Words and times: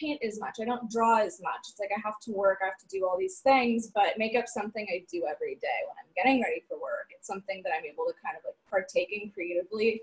paint 0.00 0.22
as 0.22 0.40
much. 0.40 0.58
I 0.60 0.64
don't 0.64 0.90
draw 0.90 1.18
as 1.18 1.40
much. 1.42 1.68
It's 1.70 1.78
like 1.78 1.90
I 1.96 2.00
have 2.04 2.18
to 2.20 2.32
work, 2.32 2.58
I 2.62 2.66
have 2.66 2.78
to 2.78 2.86
do 2.88 3.06
all 3.06 3.18
these 3.18 3.38
things, 3.38 3.90
but 3.94 4.18
makeup's 4.18 4.54
something 4.54 4.86
I 4.90 5.04
do 5.10 5.24
every 5.30 5.56
day 5.56 5.78
when 5.86 5.96
I'm 5.98 6.10
getting 6.16 6.42
ready 6.42 6.62
for 6.68 6.78
work. 6.80 7.10
It's 7.16 7.26
something 7.26 7.62
that 7.64 7.72
I'm 7.76 7.84
able 7.84 8.04
to 8.06 8.14
kind 8.24 8.36
of 8.36 8.44
like 8.44 8.56
partake 8.70 9.12
in 9.12 9.30
creatively 9.30 10.02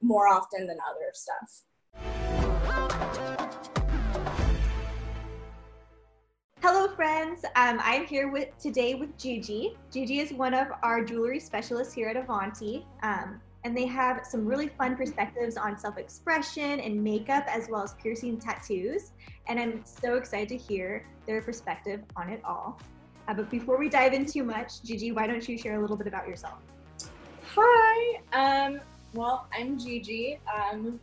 more 0.00 0.28
often 0.28 0.66
than 0.66 0.78
other 0.88 1.12
stuff. 1.12 1.64
Hello, 6.60 6.88
friends. 6.88 7.44
Um, 7.56 7.80
I'm 7.82 8.04
here 8.06 8.30
with 8.30 8.56
today 8.58 8.94
with 8.94 9.16
Gigi. 9.16 9.76
Gigi 9.92 10.18
is 10.18 10.32
one 10.32 10.54
of 10.54 10.68
our 10.82 11.04
jewelry 11.04 11.40
specialists 11.40 11.94
here 11.94 12.08
at 12.08 12.16
Avanti. 12.16 12.84
Um, 13.02 13.40
and 13.68 13.76
they 13.76 13.84
have 13.84 14.24
some 14.24 14.46
really 14.46 14.68
fun 14.68 14.96
perspectives 14.96 15.58
on 15.58 15.76
self-expression 15.76 16.80
and 16.80 17.04
makeup 17.04 17.44
as 17.48 17.68
well 17.68 17.82
as 17.82 17.92
piercing 18.02 18.38
tattoos. 18.38 19.12
And 19.46 19.60
i'm 19.60 19.84
so 19.84 20.14
excited 20.14 20.48
to 20.48 20.56
hear 20.56 21.04
their 21.26 21.42
perspective 21.42 22.00
on 22.16 22.30
it 22.30 22.40
all. 22.44 22.80
Uh, 23.28 23.34
but 23.34 23.50
before 23.50 23.78
we 23.78 23.90
dive 23.90 24.14
in 24.14 24.24
too 24.24 24.42
much 24.42 24.82
gigi 24.82 25.12
why 25.12 25.26
don't 25.26 25.46
you 25.46 25.58
share 25.58 25.76
a 25.76 25.80
little 25.82 25.98
bit 25.98 26.06
about 26.06 26.26
yourself? 26.26 26.60
Hi 27.54 28.20
um, 28.32 28.80
well 29.12 29.46
i'm 29.52 29.78
gigi. 29.78 30.40
Um, 30.48 30.98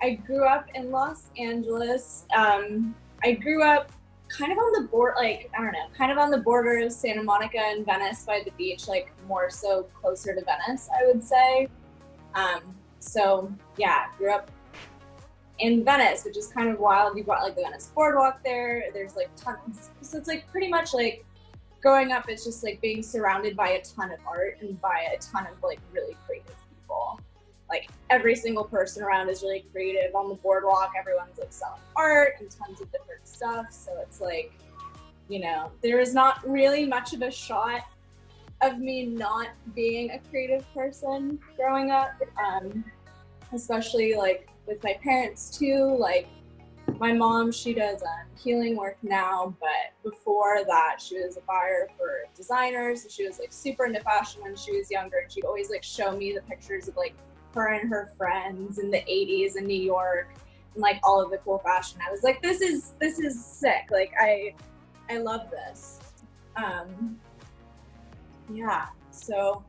i 0.00 0.10
grew 0.10 0.44
up 0.46 0.68
in 0.76 0.92
los 0.92 1.30
angeles. 1.36 2.24
Um, 2.36 2.94
i 3.24 3.32
grew 3.32 3.64
up 3.64 3.90
kind 4.28 4.52
of 4.52 4.58
on 4.58 4.72
the 4.80 4.88
board 4.88 5.14
like 5.16 5.50
i 5.56 5.60
don't 5.60 5.72
know 5.72 5.86
kind 5.96 6.10
of 6.10 6.18
on 6.18 6.30
the 6.30 6.38
border 6.38 6.84
of 6.84 6.90
santa 6.90 7.22
monica 7.22 7.60
and 7.60 7.86
venice 7.86 8.24
by 8.24 8.42
the 8.44 8.50
beach 8.58 8.88
like 8.88 9.12
more 9.28 9.48
so 9.48 9.84
closer 9.94 10.34
to 10.34 10.42
venice 10.44 10.88
i 11.00 11.06
would 11.06 11.22
say 11.22 11.68
um, 12.36 12.60
so 13.00 13.52
yeah, 13.76 14.06
grew 14.18 14.30
up 14.30 14.50
in 15.58 15.84
Venice, 15.84 16.24
which 16.24 16.36
is 16.36 16.48
kind 16.48 16.68
of 16.68 16.78
wild. 16.78 17.16
You've 17.16 17.26
got 17.26 17.42
like 17.42 17.56
the 17.56 17.62
Venice 17.62 17.90
Boardwalk 17.94 18.44
there. 18.44 18.84
There's 18.92 19.16
like 19.16 19.30
tons. 19.36 19.90
So 20.02 20.18
it's 20.18 20.28
like 20.28 20.46
pretty 20.48 20.68
much 20.68 20.92
like 20.92 21.24
growing 21.80 22.12
up, 22.12 22.28
it's 22.28 22.44
just 22.44 22.62
like 22.62 22.80
being 22.80 23.02
surrounded 23.02 23.56
by 23.56 23.70
a 23.70 23.82
ton 23.82 24.10
of 24.12 24.18
art 24.26 24.58
and 24.60 24.80
by 24.80 25.06
a 25.14 25.18
ton 25.18 25.46
of 25.46 25.62
like 25.62 25.80
really 25.92 26.16
creative 26.26 26.54
people. 26.68 27.18
Like 27.68 27.88
every 28.10 28.36
single 28.36 28.64
person 28.64 29.02
around 29.02 29.28
is 29.28 29.42
really 29.42 29.64
creative 29.72 30.14
on 30.14 30.28
the 30.28 30.34
boardwalk. 30.36 30.92
Everyone's 30.98 31.38
like 31.38 31.52
selling 31.52 31.80
art 31.96 32.34
and 32.38 32.50
tons 32.50 32.80
of 32.80 32.92
different 32.92 33.26
stuff. 33.26 33.66
So 33.70 33.92
it's 34.02 34.20
like, 34.20 34.52
you 35.28 35.40
know, 35.40 35.72
there 35.82 36.00
is 36.00 36.12
not 36.12 36.46
really 36.48 36.86
much 36.86 37.12
of 37.14 37.22
a 37.22 37.30
shot 37.30 37.82
of 38.62 38.78
me 38.78 39.06
not 39.06 39.48
being 39.74 40.10
a 40.10 40.18
creative 40.30 40.66
person 40.72 41.38
growing 41.56 41.90
up, 41.90 42.12
um, 42.42 42.84
especially 43.52 44.14
like 44.14 44.48
with 44.66 44.82
my 44.82 44.94
parents 45.02 45.56
too. 45.56 45.96
Like 45.98 46.26
my 46.98 47.12
mom, 47.12 47.52
she 47.52 47.74
does 47.74 48.02
um, 48.02 48.26
healing 48.42 48.76
work 48.76 48.96
now, 49.02 49.54
but 49.60 49.92
before 50.02 50.64
that, 50.66 50.96
she 51.00 51.20
was 51.20 51.36
a 51.36 51.40
buyer 51.42 51.88
for 51.98 52.24
designers. 52.34 53.06
She 53.10 53.26
was 53.26 53.38
like 53.38 53.52
super 53.52 53.86
into 53.86 54.00
fashion 54.00 54.42
when 54.42 54.56
she 54.56 54.76
was 54.76 54.90
younger, 54.90 55.18
and 55.18 55.30
she'd 55.30 55.44
always 55.44 55.70
like 55.70 55.82
show 55.82 56.16
me 56.16 56.32
the 56.32 56.42
pictures 56.42 56.88
of 56.88 56.96
like 56.96 57.14
her 57.54 57.72
and 57.72 57.88
her 57.90 58.12
friends 58.16 58.78
in 58.78 58.90
the 58.90 58.98
80s 58.98 59.56
in 59.56 59.66
New 59.66 59.80
York 59.80 60.28
and 60.74 60.82
like 60.82 61.00
all 61.02 61.20
of 61.20 61.30
the 61.30 61.38
cool 61.38 61.58
fashion. 61.58 61.98
I 62.06 62.10
was 62.10 62.22
like, 62.22 62.40
this 62.42 62.60
is 62.60 62.92
this 63.00 63.18
is 63.18 63.42
sick. 63.44 63.88
Like 63.90 64.12
I 64.20 64.54
I 65.10 65.18
love 65.18 65.50
this. 65.50 65.98
Um, 66.56 67.18
yeah. 68.52 68.86
So 69.10 69.64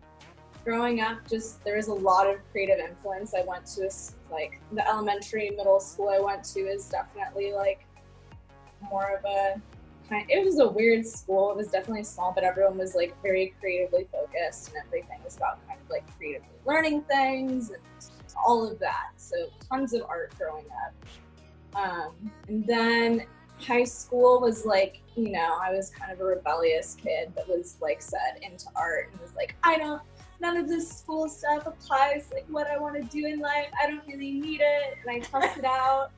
growing 0.64 1.02
up, 1.02 1.28
just 1.30 1.64
there 1.64 1.78
was 1.78 1.88
a 1.88 1.94
lot 1.94 2.30
of 2.30 2.40
creative 2.52 2.80
influence. 2.80 3.34
I 3.34 3.44
went 3.44 3.66
to 3.68 3.90
like 4.32 4.60
the 4.74 4.88
elementary, 4.88 5.50
middle 5.52 5.80
school 5.80 6.10
I 6.10 6.20
went 6.20 6.44
to 6.46 6.60
is 6.60 6.90
definitely 6.90 7.54
like 7.54 7.86
more 8.90 9.18
of 9.18 9.26
a 9.26 9.62
kind. 10.10 10.26
It 10.30 10.44
was 10.44 10.60
a 10.60 10.68
weird 10.68 11.06
school. 11.06 11.52
It 11.52 11.58
was 11.58 11.68
definitely 11.68 12.04
small, 12.04 12.32
but 12.34 12.44
everyone 12.44 12.78
was 12.78 12.96
like 12.96 13.16
very 13.22 13.54
creatively 13.60 14.08
focused, 14.12 14.70
and 14.70 14.78
everything 14.86 15.20
was 15.24 15.38
about 15.38 15.66
kind 15.68 15.80
of 15.82 15.90
like 15.90 16.04
creatively 16.18 16.50
learning 16.66 17.02
things 17.04 17.70
and 17.70 17.80
all 18.46 18.70
of 18.70 18.78
that. 18.80 19.12
So 19.16 19.36
tons 19.70 19.94
of 19.94 20.04
art 20.04 20.34
growing 20.38 20.66
up. 20.86 20.94
Um, 21.76 22.32
and 22.48 22.66
then 22.66 23.26
high 23.60 23.84
school 23.84 24.40
was 24.40 24.66
like, 24.66 25.02
you 25.16 25.30
know, 25.32 25.58
I 25.62 25.72
was 25.72 25.90
kind 25.90 26.12
of 26.12 26.20
a 26.20 26.24
rebellious 26.24 26.96
kid 26.96 27.34
that 27.36 27.48
was 27.48 27.78
like 27.82 28.02
said 28.02 28.40
into 28.42 28.68
art 28.76 29.10
and 29.12 29.22
was 29.22 29.36
like, 29.36 29.56
I 29.64 29.78
don't, 29.78 30.02
none 30.40 30.58
of 30.58 30.68
this 30.68 30.90
school 30.90 31.28
stuff 31.28 31.66
applies 31.66 32.30
like 32.32 32.46
what 32.50 32.68
I 32.68 32.78
want 32.78 32.96
to 32.96 33.04
do 33.04 33.26
in 33.26 33.40
life. 33.40 33.68
I 33.82 33.88
don't 33.88 34.06
really 34.08 34.32
need 34.32 34.62
it. 34.62 34.98
And 35.02 35.10
I 35.10 35.20
tossed 35.20 35.58
it 35.58 35.66
out. 35.66 36.12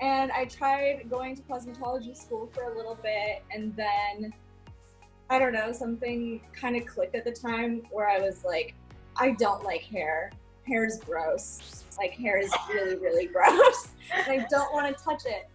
and 0.00 0.30
I 0.32 0.44
tried 0.44 1.08
going 1.10 1.36
to 1.36 1.42
cosmetology 1.42 2.16
school 2.16 2.50
for 2.52 2.64
a 2.64 2.76
little 2.76 2.98
bit 3.02 3.42
and 3.50 3.74
then 3.76 4.32
I 5.30 5.38
don't 5.38 5.52
know, 5.52 5.72
something 5.72 6.42
kind 6.52 6.76
of 6.76 6.86
clicked 6.86 7.14
at 7.14 7.24
the 7.24 7.32
time 7.32 7.82
where 7.90 8.08
I 8.08 8.20
was 8.20 8.44
like, 8.44 8.74
I 9.16 9.30
don't 9.30 9.64
like 9.64 9.80
hair. 9.82 10.30
Hair 10.66 10.86
is 10.86 10.98
gross 10.98 11.84
like 11.98 12.12
hair 12.12 12.38
is 12.38 12.52
really, 12.68 12.96
really 12.96 13.26
gross. 13.26 13.88
and 14.12 14.40
I 14.40 14.46
don't 14.50 14.72
want 14.72 14.96
to 14.96 15.04
touch 15.04 15.22
it. 15.26 15.48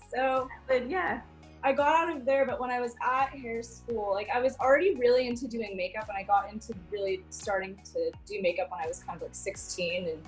so, 0.14 0.48
but 0.66 0.88
yeah, 0.88 1.20
I 1.62 1.72
got 1.72 1.94
out 1.94 2.16
of 2.16 2.24
there. 2.24 2.46
But 2.46 2.60
when 2.60 2.70
I 2.70 2.80
was 2.80 2.94
at 3.02 3.30
hair 3.30 3.62
school, 3.62 4.12
like 4.12 4.28
I 4.34 4.40
was 4.40 4.56
already 4.58 4.94
really 4.94 5.26
into 5.26 5.48
doing 5.48 5.76
makeup, 5.76 6.08
and 6.08 6.16
I 6.16 6.22
got 6.22 6.52
into 6.52 6.74
really 6.90 7.22
starting 7.30 7.78
to 7.92 8.10
do 8.26 8.40
makeup 8.42 8.70
when 8.70 8.80
I 8.80 8.86
was 8.86 9.02
kind 9.02 9.16
of 9.16 9.22
like 9.22 9.34
16, 9.34 10.08
and 10.08 10.18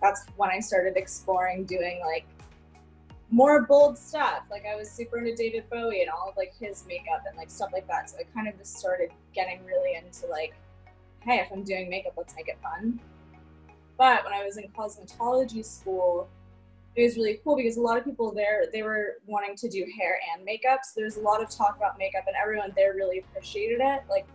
that's 0.00 0.26
when 0.36 0.50
I 0.50 0.60
started 0.60 0.96
exploring 0.96 1.64
doing 1.64 2.00
like 2.04 2.26
more 3.30 3.62
bold 3.62 3.98
stuff. 3.98 4.42
Like 4.50 4.64
I 4.70 4.76
was 4.76 4.90
super 4.90 5.18
into 5.18 5.34
David 5.34 5.68
Bowie 5.70 6.02
and 6.02 6.10
all 6.10 6.28
of 6.28 6.36
like 6.36 6.54
his 6.58 6.84
makeup 6.86 7.22
and 7.26 7.36
like 7.36 7.50
stuff 7.50 7.70
like 7.72 7.86
that. 7.88 8.10
So 8.10 8.18
I 8.18 8.22
kind 8.34 8.48
of 8.48 8.56
just 8.58 8.76
started 8.76 9.10
getting 9.34 9.64
really 9.64 9.96
into 9.96 10.26
like, 10.26 10.54
hey, 11.20 11.40
if 11.40 11.50
I'm 11.52 11.64
doing 11.64 11.90
makeup, 11.90 12.14
let's 12.16 12.34
make 12.36 12.48
it 12.48 12.58
fun. 12.62 13.00
But 13.98 14.24
when 14.24 14.32
I 14.32 14.44
was 14.44 14.56
in 14.56 14.68
cosmetology 14.68 15.64
school, 15.64 16.28
it 16.94 17.02
was 17.02 17.16
really 17.16 17.40
cool 17.44 17.56
because 17.56 17.76
a 17.76 17.80
lot 17.80 17.98
of 17.98 18.04
people 18.04 18.32
there 18.32 18.64
they 18.72 18.82
were 18.82 19.16
wanting 19.26 19.54
to 19.56 19.68
do 19.68 19.86
hair 19.98 20.18
and 20.32 20.44
makeup. 20.44 20.80
So 20.82 21.00
there's 21.00 21.16
a 21.16 21.20
lot 21.20 21.42
of 21.42 21.50
talk 21.50 21.76
about 21.76 21.98
makeup, 21.98 22.24
and 22.26 22.36
everyone 22.42 22.72
there 22.74 22.94
really 22.94 23.18
appreciated 23.18 23.80
it. 23.80 24.02
Like 24.08 24.26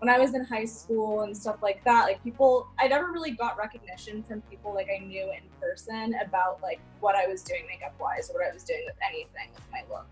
when 0.00 0.08
I 0.08 0.18
was 0.18 0.34
in 0.34 0.44
high 0.44 0.64
school 0.64 1.20
and 1.20 1.36
stuff 1.36 1.62
like 1.62 1.84
that, 1.84 2.06
like 2.06 2.22
people, 2.24 2.66
I 2.78 2.88
never 2.88 3.12
really 3.12 3.30
got 3.30 3.56
recognition 3.56 4.24
from 4.24 4.40
people 4.42 4.74
like 4.74 4.88
I 4.92 4.98
knew 4.98 5.30
in 5.30 5.48
person 5.60 6.16
about 6.24 6.60
like 6.60 6.80
what 6.98 7.14
I 7.14 7.28
was 7.28 7.44
doing 7.44 7.62
makeup 7.68 7.94
wise 8.00 8.28
or 8.28 8.40
what 8.40 8.50
I 8.50 8.52
was 8.52 8.64
doing 8.64 8.82
with 8.84 8.96
anything 9.08 9.50
with 9.54 9.64
my 9.70 9.82
look. 9.88 10.06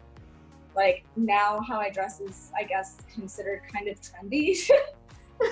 Like 0.76 1.04
now, 1.16 1.60
how 1.66 1.80
I 1.80 1.90
dress 1.90 2.20
is, 2.20 2.52
I 2.56 2.62
guess, 2.62 2.98
considered 3.12 3.62
kind 3.72 3.88
of 3.88 4.00
trendy. 4.00 4.56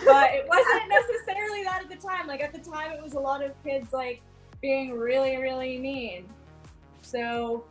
but 0.04 0.31
it 0.34 0.47
wasn't 0.49 0.88
necessarily 0.88 1.65
that 1.65 1.82
at 1.82 1.88
the 1.88 1.97
time. 1.97 2.26
Like 2.26 2.41
at 2.41 2.53
the 2.53 2.59
time, 2.59 2.93
it 2.93 3.03
was 3.03 3.15
a 3.15 3.21
lot 3.21 3.43
of 3.43 3.53
kids 3.65 3.93
like 3.93 4.22
being 4.60 4.93
really, 4.93 5.37
really 5.37 5.78
mean. 5.78 6.26
So 7.03 7.65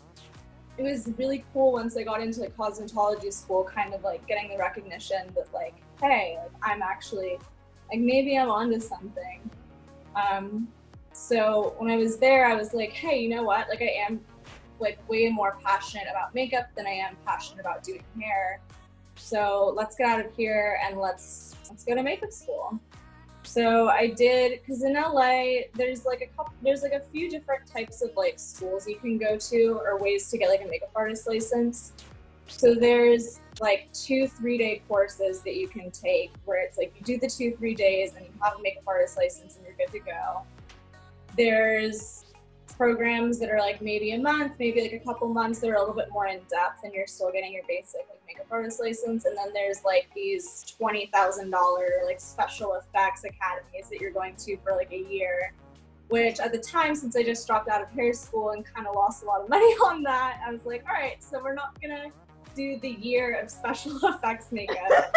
it 0.77 0.83
was 0.83 1.11
really 1.17 1.43
cool 1.53 1.73
once 1.73 1.97
I 1.97 2.03
got 2.03 2.21
into 2.21 2.41
like 2.41 2.55
cosmetology 2.55 3.31
school, 3.33 3.63
kind 3.63 3.93
of 3.93 4.03
like 4.03 4.25
getting 4.27 4.49
the 4.49 4.57
recognition 4.57 5.27
that 5.35 5.53
like, 5.53 5.75
hey, 6.01 6.37
like 6.41 6.51
I'm 6.61 6.81
actually 6.81 7.37
like 7.91 7.99
maybe 7.99 8.37
I'm 8.37 8.49
onto 8.49 8.79
something. 8.79 9.49
Um, 10.15 10.67
so 11.13 11.75
when 11.77 11.89
I 11.89 11.97
was 11.97 12.17
there, 12.17 12.47
I 12.47 12.55
was 12.55 12.73
like, 12.73 12.91
hey, 12.91 13.19
you 13.19 13.29
know 13.29 13.43
what? 13.43 13.69
Like 13.69 13.81
I 13.81 14.05
am 14.07 14.21
like 14.79 14.97
way 15.09 15.29
more 15.29 15.57
passionate 15.63 16.05
about 16.09 16.35
makeup 16.35 16.67
than 16.75 16.85
I 16.85 16.91
am 16.91 17.15
passionate 17.25 17.61
about 17.61 17.83
doing 17.83 18.03
hair. 18.21 18.61
So 19.17 19.73
let's 19.75 19.95
get 19.95 20.07
out 20.07 20.25
of 20.25 20.35
here 20.35 20.79
and 20.85 20.99
let's 20.99 21.55
let's 21.69 21.83
go 21.83 21.95
to 21.95 22.03
makeup 22.03 22.31
school. 22.31 22.79
So 23.43 23.87
I 23.87 24.07
did 24.07 24.59
because 24.59 24.83
in 24.83 24.93
LA 24.93 25.61
there's 25.73 26.05
like 26.05 26.21
a 26.21 26.27
couple 26.35 26.53
there's 26.61 26.83
like 26.83 26.91
a 26.91 26.99
few 26.99 27.29
different 27.29 27.65
types 27.65 28.01
of 28.01 28.11
like 28.15 28.39
schools 28.39 28.87
you 28.87 28.97
can 28.97 29.17
go 29.17 29.37
to 29.37 29.81
or 29.85 29.97
ways 29.99 30.29
to 30.31 30.37
get 30.37 30.49
like 30.49 30.61
a 30.61 30.67
makeup 30.67 30.91
artist 30.95 31.27
license. 31.27 31.93
So 32.47 32.75
there's 32.75 33.39
like 33.59 33.89
two 33.93 34.27
three 34.27 34.57
day 34.57 34.81
courses 34.87 35.41
that 35.41 35.55
you 35.55 35.67
can 35.67 35.91
take 35.91 36.31
where 36.45 36.61
it's 36.61 36.77
like 36.77 36.93
you 36.97 37.05
do 37.05 37.17
the 37.17 37.29
two 37.29 37.55
three 37.57 37.73
days 37.73 38.13
and 38.15 38.25
you 38.25 38.31
have 38.41 38.59
a 38.59 38.61
makeup 38.61 38.83
artist 38.85 39.17
license 39.17 39.55
and 39.55 39.65
you're 39.65 39.75
good 39.75 39.91
to 39.93 39.99
go. 39.99 40.41
There's 41.35 42.25
programs 42.77 43.39
that 43.39 43.49
are 43.49 43.59
like 43.59 43.81
maybe 43.81 44.11
a 44.11 44.19
month, 44.19 44.53
maybe 44.59 44.81
like 44.81 44.93
a 44.93 44.99
couple 44.99 45.27
months 45.27 45.59
that 45.59 45.69
are 45.69 45.75
a 45.75 45.79
little 45.79 45.95
bit 45.95 46.09
more 46.11 46.27
in 46.27 46.39
depth 46.49 46.83
and 46.83 46.93
you're 46.93 47.07
still 47.07 47.31
getting 47.31 47.51
your 47.51 47.63
basic 47.67 48.01
like 48.09 48.21
makeup 48.27 48.45
artist 48.51 48.79
license. 48.79 49.25
And 49.25 49.35
then 49.35 49.51
there's 49.53 49.83
like 49.83 50.07
these 50.15 50.63
twenty 50.77 51.07
thousand 51.07 51.49
dollar 51.49 51.87
like 52.05 52.21
special 52.21 52.75
effects 52.75 53.23
academies 53.23 53.89
that 53.89 53.99
you're 53.99 54.11
going 54.11 54.35
to 54.35 54.57
for 54.57 54.73
like 54.73 54.91
a 54.91 55.03
year. 55.09 55.53
Which 56.09 56.39
at 56.39 56.53
the 56.53 56.59
time, 56.59 56.95
since 56.95 57.17
I 57.17 57.23
just 57.23 57.45
dropped 57.47 57.67
out 57.67 57.81
of 57.81 57.89
hair 57.89 58.13
school 58.13 58.51
and 58.51 58.63
kind 58.63 58.87
of 58.87 58.95
lost 58.95 59.23
a 59.23 59.25
lot 59.25 59.41
of 59.41 59.49
money 59.55 59.73
on 59.85 60.03
that, 60.03 60.39
I 60.45 60.51
was 60.51 60.65
like, 60.65 60.85
all 60.87 60.93
right, 60.93 61.21
so 61.21 61.41
we're 61.43 61.55
not 61.55 61.81
gonna 61.81 62.05
do 62.55 62.79
the 62.79 62.91
year 62.91 63.39
of 63.41 63.49
special 63.49 63.97
effects 64.03 64.51
makeup. 64.51 65.13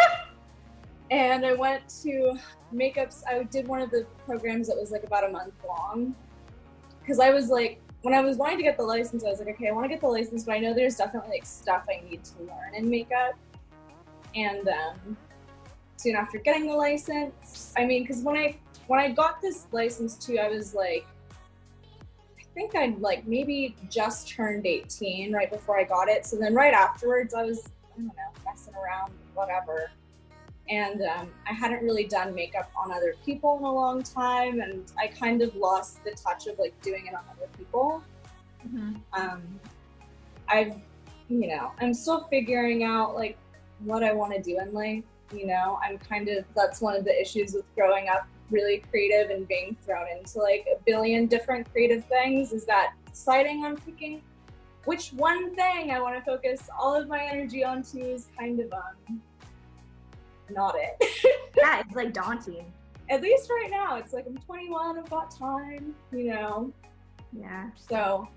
and 1.11 1.45
I 1.45 1.53
went 1.53 1.83
to 2.03 2.33
makeups. 2.73 3.23
I 3.29 3.43
did 3.43 3.67
one 3.67 3.81
of 3.81 3.91
the 3.91 4.05
programs 4.25 4.67
that 4.67 4.77
was 4.77 4.91
like 4.91 5.03
about 5.03 5.29
a 5.29 5.29
month 5.29 5.53
long 5.65 6.15
because 7.01 7.19
I 7.19 7.31
was 7.31 7.49
like 7.49 7.81
when 8.01 8.13
I 8.13 8.21
was 8.21 8.37
wanting 8.37 8.57
to 8.57 8.63
get 8.63 8.77
the 8.77 8.83
license, 8.83 9.23
I 9.23 9.29
was 9.29 9.39
like, 9.39 9.49
okay, 9.49 9.67
I 9.67 9.71
want 9.71 9.85
to 9.85 9.89
get 9.89 10.01
the 10.01 10.07
license, 10.07 10.43
but 10.43 10.53
I 10.53 10.59
know 10.59 10.73
there's 10.73 10.95
definitely 10.95 11.29
like 11.29 11.45
stuff 11.45 11.85
I 11.87 12.03
need 12.09 12.23
to 12.23 12.43
learn 12.43 12.73
in 12.75 12.89
makeup. 12.89 13.33
And 14.35 14.67
um, 14.67 15.17
soon 15.97 16.15
after 16.15 16.39
getting 16.39 16.67
the 16.67 16.73
license, 16.73 17.73
I 17.77 17.85
mean, 17.85 18.03
because 18.03 18.21
when 18.23 18.37
I 18.37 18.57
when 18.87 18.99
I 18.99 19.09
got 19.09 19.41
this 19.41 19.67
license 19.71 20.15
too, 20.17 20.39
I 20.39 20.49
was 20.49 20.73
like, 20.73 21.05
I 22.39 22.43
think 22.55 22.75
I'd 22.75 22.99
like 22.99 23.27
maybe 23.27 23.75
just 23.89 24.27
turned 24.27 24.65
18 24.65 25.31
right 25.31 25.51
before 25.51 25.79
I 25.79 25.83
got 25.83 26.07
it. 26.09 26.25
So 26.25 26.37
then 26.37 26.55
right 26.55 26.73
afterwards, 26.73 27.33
I 27.33 27.43
was 27.43 27.69
I 27.93 27.97
don't 27.97 28.07
know 28.07 28.11
messing 28.45 28.73
around, 28.73 29.11
whatever. 29.35 29.91
And 30.69 31.01
um, 31.01 31.29
I 31.49 31.53
hadn't 31.53 31.83
really 31.83 32.05
done 32.05 32.33
makeup 32.33 32.71
on 32.75 32.91
other 32.91 33.15
people 33.25 33.57
in 33.57 33.63
a 33.63 33.73
long 33.73 34.03
time, 34.03 34.61
and 34.61 34.89
I 34.97 35.07
kind 35.07 35.41
of 35.41 35.55
lost 35.55 36.03
the 36.03 36.11
touch 36.11 36.47
of 36.47 36.57
like 36.59 36.79
doing 36.81 37.07
it 37.07 37.13
on 37.13 37.23
other 37.29 37.49
people. 37.57 38.01
Mm-hmm. 38.65 38.95
Um, 39.13 39.41
I've, 40.47 40.75
you 41.29 41.47
know, 41.47 41.71
I'm 41.79 41.93
still 41.93 42.27
figuring 42.29 42.83
out 42.83 43.15
like 43.15 43.37
what 43.79 44.03
I 44.03 44.13
want 44.13 44.33
to 44.33 44.41
do 44.41 44.59
in 44.59 44.73
life. 44.73 45.03
You 45.33 45.47
know, 45.47 45.79
I'm 45.83 45.97
kind 45.97 46.29
of 46.29 46.45
that's 46.55 46.81
one 46.81 46.95
of 46.95 47.03
the 47.03 47.19
issues 47.19 47.53
with 47.53 47.65
growing 47.75 48.07
up 48.07 48.27
really 48.51 48.83
creative 48.89 49.29
and 49.29 49.47
being 49.47 49.75
thrown 49.83 50.05
into 50.17 50.39
like 50.39 50.67
a 50.71 50.81
billion 50.85 51.25
different 51.25 51.71
creative 51.71 52.05
things 52.05 52.51
is 52.51 52.65
that 52.65 52.93
deciding 53.09 53.65
on 53.65 53.77
picking 53.77 54.21
which 54.85 55.13
one 55.13 55.55
thing 55.55 55.91
I 55.91 55.99
want 56.01 56.17
to 56.17 56.21
focus 56.23 56.69
all 56.77 56.93
of 56.93 57.07
my 57.07 57.23
energy 57.23 57.63
onto 57.63 57.99
is 57.99 58.27
kind 58.37 58.59
of 58.59 58.71
um 58.73 59.21
not 60.53 60.75
it. 60.77 61.07
Yeah, 61.57 61.81
it's 61.81 61.95
like 61.95 62.13
daunting. 62.13 62.71
At 63.09 63.21
least 63.21 63.49
right 63.49 63.69
now, 63.69 63.97
it's 63.97 64.13
like 64.13 64.25
I'm 64.25 64.37
21, 64.37 64.97
I've 64.97 65.09
got 65.09 65.29
time, 65.29 65.93
you 66.11 66.31
know. 66.31 66.71
Yeah. 67.37 67.69
So 67.75 68.27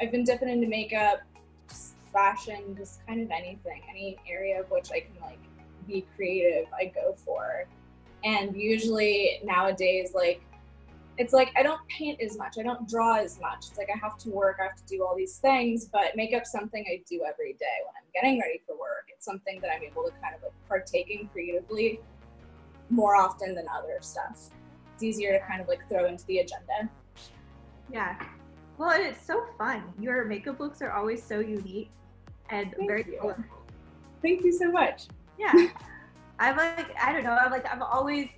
I've 0.00 0.10
been 0.10 0.24
dipping 0.24 0.48
into 0.48 0.66
makeup, 0.66 1.20
just 1.68 1.94
fashion, 2.12 2.74
just 2.76 3.06
kind 3.06 3.22
of 3.22 3.30
anything, 3.30 3.82
any 3.88 4.18
area 4.28 4.60
of 4.60 4.70
which 4.70 4.90
I 4.90 5.00
can 5.00 5.14
like 5.22 5.38
be 5.86 6.04
creative, 6.16 6.66
I 6.76 6.86
go 6.86 7.14
for. 7.24 7.66
And 8.24 8.54
usually 8.56 9.40
nowadays, 9.44 10.12
like 10.14 10.42
it's 11.20 11.34
like 11.34 11.52
I 11.54 11.62
don't 11.62 11.86
paint 11.88 12.18
as 12.22 12.38
much, 12.38 12.56
I 12.58 12.62
don't 12.62 12.88
draw 12.88 13.16
as 13.16 13.38
much. 13.40 13.66
It's 13.68 13.76
like 13.76 13.90
I 13.94 13.98
have 13.98 14.16
to 14.18 14.30
work, 14.30 14.56
I 14.58 14.64
have 14.64 14.76
to 14.76 14.86
do 14.86 15.04
all 15.04 15.14
these 15.14 15.36
things, 15.36 15.84
but 15.84 16.16
makeup's 16.16 16.50
something 16.50 16.82
I 16.90 17.02
do 17.06 17.22
every 17.28 17.52
day 17.52 17.76
when 17.84 17.92
I'm 17.98 18.08
getting 18.14 18.40
ready 18.40 18.62
for 18.66 18.72
work. 18.72 19.04
It's 19.14 19.26
something 19.26 19.60
that 19.60 19.70
I'm 19.70 19.82
able 19.82 20.04
to 20.04 20.12
kind 20.22 20.34
of 20.34 20.42
like 20.42 20.52
partake 20.66 21.10
in 21.10 21.28
creatively 21.28 22.00
more 22.88 23.16
often 23.16 23.54
than 23.54 23.66
other 23.68 23.98
stuff. 24.00 24.48
It's 24.94 25.02
easier 25.02 25.38
to 25.38 25.46
kind 25.46 25.60
of 25.60 25.68
like 25.68 25.86
throw 25.90 26.06
into 26.06 26.24
the 26.24 26.38
agenda. 26.38 26.88
Yeah. 27.92 28.16
Well, 28.78 28.92
and 28.92 29.02
it's 29.02 29.22
so 29.22 29.44
fun. 29.58 29.82
Your 30.00 30.24
makeup 30.24 30.58
looks 30.58 30.80
are 30.80 30.92
always 30.92 31.22
so 31.22 31.40
unique 31.40 31.90
and 32.48 32.72
Thank 32.78 32.88
very 32.88 33.04
you. 33.04 33.18
colorful. 33.20 33.44
Thank 34.22 34.42
you 34.42 34.52
so 34.52 34.72
much. 34.72 35.08
Yeah. 35.38 35.52
I'm 36.38 36.56
like, 36.56 36.96
I 36.98 37.12
don't 37.12 37.24
know. 37.24 37.32
I'm 37.32 37.50
like, 37.50 37.66
I've 37.70 37.82
always, 37.82 38.28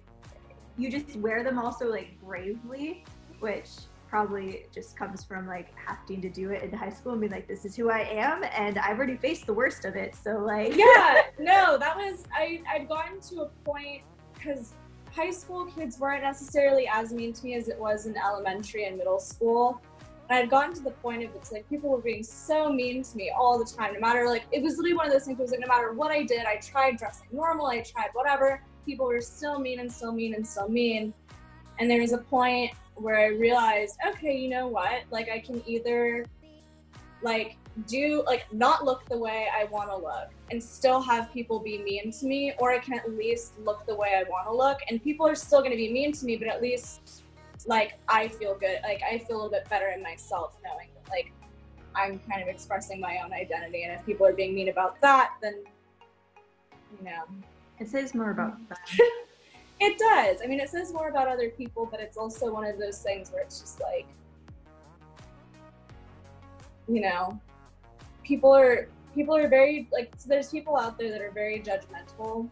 you 0.83 0.91
just 0.91 1.17
wear 1.17 1.45
them 1.45 1.59
also 1.59 1.89
like 1.89 2.19
bravely, 2.21 3.05
which 3.41 3.69
probably 4.09 4.67
just 4.75 4.95
comes 4.95 5.25
from 5.25 5.47
like 5.47 5.69
having 5.75 6.21
to 6.21 6.29
do 6.29 6.51
it 6.51 6.63
in 6.63 6.71
high 6.71 6.91
school 6.91 7.13
and 7.13 7.21
be 7.21 7.29
like, 7.29 7.49
this 7.49 7.65
is 7.65 7.75
who 7.75 7.91
I 7.91 8.01
am. 8.01 8.45
And 8.45 8.79
I've 8.79 8.99
already 8.99 9.17
faced 9.17 9.47
the 9.47 9.55
worst 9.55 9.87
of 9.87 9.97
it. 9.97 10.15
So, 10.15 10.39
like, 10.39 10.77
yeah, 10.77 11.23
no, 11.39 11.79
that 11.79 11.97
was 11.97 12.25
I. 12.35 12.61
I'd 12.71 12.89
gotten 12.89 13.21
to 13.21 13.43
a 13.43 13.47
point 13.65 14.03
because 14.35 14.75
high 15.11 15.31
school 15.31 15.67
kids 15.67 15.99
weren't 15.99 16.23
necessarily 16.23 16.87
as 16.89 17.13
mean 17.13 17.33
to 17.33 17.45
me 17.45 17.55
as 17.55 17.69
it 17.69 17.79
was 17.79 18.07
in 18.07 18.17
elementary 18.17 18.85
and 18.85 18.99
middle 18.99 19.19
school. 19.19 19.81
And 20.29 20.39
I'd 20.39 20.51
gotten 20.51 20.75
to 20.75 20.83
the 20.83 20.91
point 20.91 21.25
of 21.25 21.35
it's 21.35 21.53
like 21.53 21.69
people 21.69 21.91
were 21.91 22.01
being 22.01 22.23
so 22.23 22.73
mean 22.73 23.03
to 23.03 23.17
me 23.17 23.33
all 23.35 23.59
the 23.59 23.65
time, 23.65 23.95
no 23.95 24.01
matter 24.01 24.27
like 24.29 24.45
it 24.53 24.63
was 24.63 24.77
literally 24.77 24.95
one 24.95 25.07
of 25.07 25.13
those 25.13 25.25
things. 25.25 25.39
It 25.39 25.43
was 25.43 25.53
like 25.53 25.61
no 25.61 25.69
matter 25.69 25.93
what 25.93 26.11
I 26.11 26.23
did, 26.23 26.45
I 26.45 26.57
tried 26.57 26.99
dressing 26.99 27.29
normal, 27.33 27.67
I 27.67 27.81
tried 27.81 28.11
whatever. 28.13 28.63
People 28.85 29.07
were 29.07 29.21
still 29.21 29.59
mean 29.59 29.81
and 29.81 29.93
still 29.93 30.13
mean 30.13 30.35
and 30.35 30.47
still 30.47 30.69
mean. 30.69 31.13
And 31.79 31.91
there 31.91 32.01
was 32.01 32.13
a 32.13 32.19
point 32.19 32.73
where 32.95 33.19
I 33.19 33.27
realized, 33.27 33.99
okay, 34.07 34.37
you 34.37 34.49
know 34.49 34.67
what? 34.69 35.03
Like 35.11 35.29
I 35.31 35.39
can 35.39 35.63
either 35.67 36.25
like 37.23 37.57
do 37.87 38.23
like 38.27 38.53
not 38.53 38.85
look 38.85 39.09
the 39.09 39.17
way 39.17 39.47
I 39.55 39.65
want 39.65 39.89
to 39.89 39.97
look 39.97 40.29
and 40.51 40.63
still 40.63 41.01
have 41.01 41.33
people 41.33 41.59
be 41.59 41.79
mean 41.79 42.13
to 42.13 42.27
me, 42.27 42.53
or 42.59 42.71
I 42.73 42.79
can 42.79 42.95
at 42.95 43.11
least 43.17 43.55
look 43.65 43.87
the 43.87 43.95
way 43.95 44.15
I 44.17 44.25
want 44.29 44.47
to 44.47 44.55
look, 44.55 44.79
and 44.89 45.03
people 45.03 45.27
are 45.27 45.35
still 45.35 45.61
going 45.61 45.71
to 45.71 45.77
be 45.77 45.91
mean 45.91 46.13
to 46.13 46.27
me, 46.27 46.37
but 46.37 46.49
at 46.49 46.61
least 46.61 47.23
like 47.67 47.99
I 48.09 48.29
feel 48.29 48.57
good, 48.57 48.81
like 48.83 49.01
I 49.03 49.19
feel 49.19 49.37
a 49.37 49.39
little 49.39 49.51
bit 49.51 49.69
better 49.71 49.89
in 49.89 50.03
myself 50.03 50.57
knowing 50.65 50.89
that 50.95 51.11
like 51.11 51.33
I'm 51.95 52.19
kind 52.29 52.43
of 52.43 52.49
expressing 52.49 53.01
my 53.01 53.19
own 53.25 53.33
identity, 53.33 53.85
and 53.85 53.93
if 53.93 54.05
people 54.05 54.27
are 54.27 54.35
being 54.35 54.55
mean 54.55 54.69
about 54.69 55.01
that, 55.01 55.35
then 55.41 55.63
you 56.99 57.05
know 57.05 57.23
it 57.79 57.89
says 57.89 58.15
more 58.15 58.31
about 58.31 58.59
mm. 58.59 58.69
that. 58.69 58.79
it 59.81 59.99
does. 59.99 60.41
I 60.43 60.47
mean, 60.47 60.61
it 60.61 60.69
says 60.69 60.93
more 60.93 61.09
about 61.09 61.29
other 61.29 61.51
people, 61.51 61.87
but 61.91 62.01
it's 62.01 62.17
also 62.17 62.53
one 62.53 62.65
of 62.65 62.79
those 62.79 62.99
things 62.99 63.31
where 63.31 63.43
it's 63.43 63.61
just 63.61 63.81
like, 63.81 64.07
you 66.89 67.01
know, 67.01 67.41
people 68.25 68.55
are 68.55 68.89
people 69.15 69.37
are 69.37 69.49
very 69.49 69.89
like 69.93 70.13
so 70.17 70.29
there's 70.29 70.51
people 70.51 70.77
out 70.77 70.99
there 70.99 71.11
that 71.11 71.21
are 71.21 71.31
very 71.31 71.61
judgmental, 71.61 72.49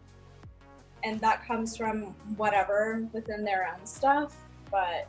and 1.04 1.20
that 1.20 1.46
comes 1.46 1.76
from 1.76 2.14
whatever 2.36 3.06
within 3.12 3.44
their 3.44 3.68
own 3.72 3.84
stuff. 3.86 4.36
But 4.70 5.08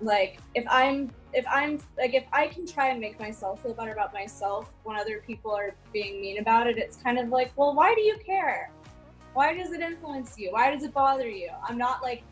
like, 0.00 0.38
if 0.54 0.64
I'm 0.68 1.10
if 1.32 1.44
I'm 1.48 1.78
like 1.96 2.14
if 2.14 2.24
I 2.32 2.48
can 2.48 2.66
try 2.66 2.88
and 2.88 3.00
make 3.00 3.18
myself 3.20 3.62
feel 3.62 3.74
better 3.74 3.92
about 3.92 4.12
myself 4.12 4.72
when 4.82 4.96
other 4.96 5.22
people 5.26 5.52
are 5.52 5.74
being 5.92 6.20
mean 6.20 6.38
about 6.38 6.66
it, 6.66 6.78
it's 6.78 6.96
kind 6.96 7.18
of 7.18 7.28
like, 7.28 7.52
well, 7.56 7.74
why 7.74 7.94
do 7.94 8.00
you 8.00 8.16
care? 8.24 8.70
Why 9.32 9.54
does 9.54 9.72
it 9.72 9.80
influence 9.80 10.34
you? 10.36 10.50
Why 10.52 10.74
does 10.74 10.82
it 10.82 10.92
bother 10.92 11.28
you? 11.28 11.50
I'm 11.66 11.78
not 11.78 12.02
like 12.02 12.22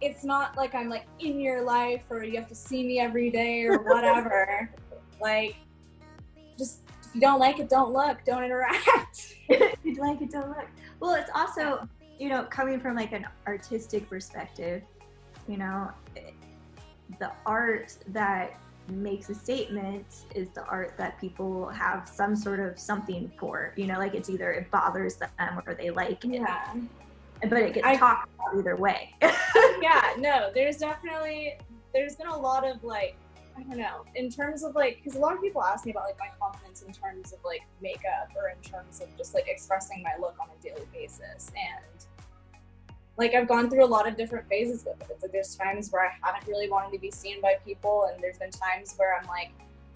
it's 0.00 0.24
not 0.24 0.56
like 0.56 0.74
I'm 0.74 0.88
like 0.88 1.06
in 1.20 1.40
your 1.40 1.62
life 1.62 2.02
or 2.10 2.24
you 2.24 2.36
have 2.36 2.48
to 2.48 2.54
see 2.54 2.84
me 2.84 2.98
every 3.00 3.30
day 3.30 3.64
or 3.64 3.78
whatever. 3.82 4.70
like 5.20 5.56
just 6.58 6.80
if 7.02 7.14
you 7.14 7.20
don't 7.20 7.40
like 7.40 7.58
it, 7.58 7.68
don't 7.68 7.92
look, 7.92 8.24
don't 8.24 8.44
interact. 8.44 9.36
if 9.48 9.78
you 9.82 9.94
like 9.94 10.20
it, 10.20 10.30
don't 10.30 10.48
look. 10.48 10.66
Well, 11.00 11.14
it's 11.14 11.30
also, 11.34 11.88
you 12.18 12.28
know, 12.28 12.44
coming 12.44 12.80
from 12.80 12.96
like 12.96 13.12
an 13.12 13.26
artistic 13.46 14.08
perspective, 14.08 14.82
you 15.48 15.56
know, 15.56 15.90
the 17.18 17.30
art 17.46 17.96
that 18.08 18.58
makes 18.88 19.30
a 19.30 19.34
statement 19.34 20.26
is 20.34 20.50
the 20.50 20.64
art 20.66 20.94
that 20.98 21.18
people 21.18 21.68
have 21.68 22.08
some 22.08 22.36
sort 22.36 22.60
of 22.60 22.78
something 22.78 23.30
for. 23.38 23.72
You 23.76 23.86
know, 23.86 23.98
like 23.98 24.14
it's 24.14 24.28
either 24.28 24.52
it 24.52 24.70
bothers 24.70 25.16
them 25.16 25.62
or 25.66 25.74
they 25.74 25.90
like 25.90 26.24
it. 26.24 26.40
yeah. 26.40 26.74
But 27.42 27.58
it 27.58 27.74
gets 27.74 27.86
I- 27.86 27.96
talked 27.96 28.28
about 28.34 28.58
either 28.58 28.76
way. 28.76 29.14
yeah, 29.82 30.14
no, 30.18 30.50
there's 30.54 30.78
definitely 30.78 31.58
there's 31.92 32.16
been 32.16 32.26
a 32.26 32.36
lot 32.38 32.68
of 32.68 32.82
like 32.82 33.16
I 33.56 33.62
don't 33.62 33.78
know 33.78 34.04
in 34.16 34.30
terms 34.30 34.64
of 34.64 34.74
like 34.74 35.00
because 35.02 35.16
a 35.16 35.20
lot 35.20 35.34
of 35.34 35.40
people 35.40 35.62
ask 35.62 35.84
me 35.84 35.92
about 35.92 36.04
like 36.04 36.18
my 36.18 36.28
confidence 36.40 36.82
in 36.82 36.92
terms 36.92 37.32
of 37.32 37.38
like 37.44 37.62
makeup 37.80 38.30
or 38.36 38.48
in 38.48 38.60
terms 38.68 39.00
of 39.00 39.16
just 39.16 39.32
like 39.32 39.46
expressing 39.46 40.02
my 40.02 40.12
look 40.20 40.34
on 40.40 40.48
a 40.48 40.62
daily 40.62 40.86
basis 40.92 41.52
and 41.56 42.03
like 43.16 43.34
I've 43.34 43.48
gone 43.48 43.70
through 43.70 43.84
a 43.84 43.86
lot 43.86 44.08
of 44.08 44.16
different 44.16 44.48
phases 44.48 44.84
with 44.84 45.00
it. 45.08 45.18
Like 45.22 45.32
there's 45.32 45.54
times 45.56 45.90
where 45.90 46.06
I 46.06 46.10
haven't 46.20 46.48
really 46.48 46.68
wanted 46.68 46.92
to 46.92 46.98
be 46.98 47.10
seen 47.10 47.40
by 47.40 47.56
people 47.64 48.10
and 48.12 48.22
there's 48.22 48.38
been 48.38 48.50
times 48.50 48.94
where 48.96 49.18
I'm 49.18 49.26
like 49.28 49.52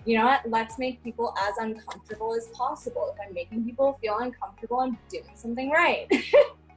you 0.06 0.16
know 0.16 0.24
what 0.24 0.40
let's 0.48 0.78
make 0.78 1.02
people 1.02 1.34
as 1.48 1.58
uncomfortable 1.58 2.32
as 2.34 2.46
possible 2.54 3.12
if 3.12 3.20
i'm 3.26 3.34
making 3.34 3.64
people 3.64 3.98
feel 4.00 4.16
uncomfortable 4.20 4.78
i'm 4.78 4.96
doing 5.10 5.24
something 5.34 5.70
right 5.70 6.06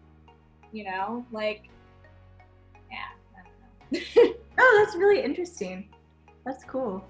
you 0.74 0.83
know 0.83 1.24
like 1.31 1.69
yeah 2.89 2.98
I 3.38 3.43
don't 3.93 4.25
know. 4.25 4.33
Oh, 4.63 4.83
that's 4.83 4.95
really 4.95 5.24
interesting. 5.24 5.89
That's 6.45 6.63
cool. 6.65 7.03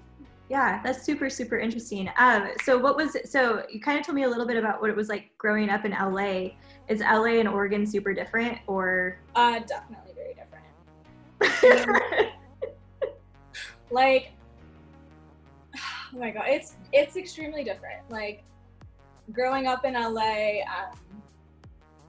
Yeah, 0.52 0.82
that's 0.84 1.02
super, 1.02 1.30
super 1.30 1.58
interesting. 1.58 2.10
Um, 2.18 2.50
so 2.62 2.76
what 2.76 2.94
was 2.94 3.16
so 3.24 3.64
you 3.72 3.80
kind 3.80 3.98
of 3.98 4.04
told 4.04 4.16
me 4.16 4.24
a 4.24 4.28
little 4.28 4.46
bit 4.46 4.58
about 4.58 4.82
what 4.82 4.90
it 4.90 4.96
was 4.96 5.08
like 5.08 5.30
growing 5.38 5.70
up 5.70 5.86
in 5.86 5.92
LA. 5.92 6.50
Is 6.88 7.00
LA 7.00 7.38
and 7.40 7.48
Oregon 7.48 7.86
super 7.86 8.12
different 8.12 8.58
or 8.66 9.18
Uh, 9.34 9.60
definitely 9.60 10.12
very 10.14 10.34
different. 10.34 12.32
Like, 13.90 14.32
oh 15.76 16.18
my 16.18 16.30
god, 16.30 16.44
it's 16.48 16.74
it's 16.92 17.16
extremely 17.16 17.64
different. 17.64 18.02
Like, 18.10 18.44
growing 19.32 19.66
up 19.66 19.86
in 19.86 19.94
LA, 19.94 20.60
um, 20.62 21.22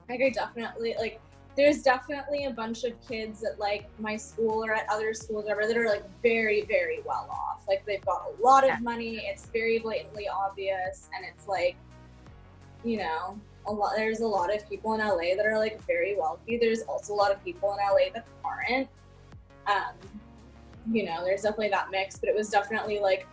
like 0.08 0.20
I 0.20 0.30
definitely 0.30 0.96
like. 0.98 1.18
There's 1.56 1.82
definitely 1.82 2.46
a 2.46 2.50
bunch 2.50 2.84
of 2.84 2.92
kids 3.06 3.44
at 3.44 3.58
like 3.58 3.88
my 4.00 4.16
school 4.16 4.64
or 4.64 4.74
at 4.74 4.86
other 4.90 5.14
schools, 5.14 5.44
whatever, 5.44 5.66
that 5.66 5.76
are 5.76 5.86
like 5.88 6.04
very, 6.22 6.62
very 6.62 7.00
well 7.04 7.28
off. 7.30 7.64
Like 7.68 7.84
they've 7.86 8.04
got 8.04 8.22
a 8.26 8.42
lot 8.42 8.68
of 8.68 8.80
money. 8.80 9.22
It's 9.24 9.46
very 9.46 9.78
blatantly 9.78 10.28
obvious, 10.28 11.08
and 11.14 11.24
it's 11.24 11.46
like, 11.46 11.76
you 12.84 12.98
know, 12.98 13.38
a 13.66 13.72
lot. 13.72 13.92
There's 13.96 14.20
a 14.20 14.26
lot 14.26 14.54
of 14.54 14.68
people 14.68 14.94
in 14.94 15.00
LA 15.00 15.36
that 15.36 15.46
are 15.46 15.58
like 15.58 15.80
very 15.86 16.16
wealthy. 16.16 16.58
There's 16.58 16.82
also 16.82 17.14
a 17.14 17.16
lot 17.16 17.32
of 17.32 17.42
people 17.44 17.72
in 17.72 17.78
LA 17.78 18.12
that 18.14 18.26
aren't. 18.44 18.88
Um, 19.66 19.94
you 20.90 21.04
know, 21.04 21.24
there's 21.24 21.42
definitely 21.42 21.70
that 21.70 21.90
mix, 21.90 22.18
but 22.18 22.28
it 22.28 22.34
was 22.34 22.50
definitely 22.50 23.00
like 23.00 23.26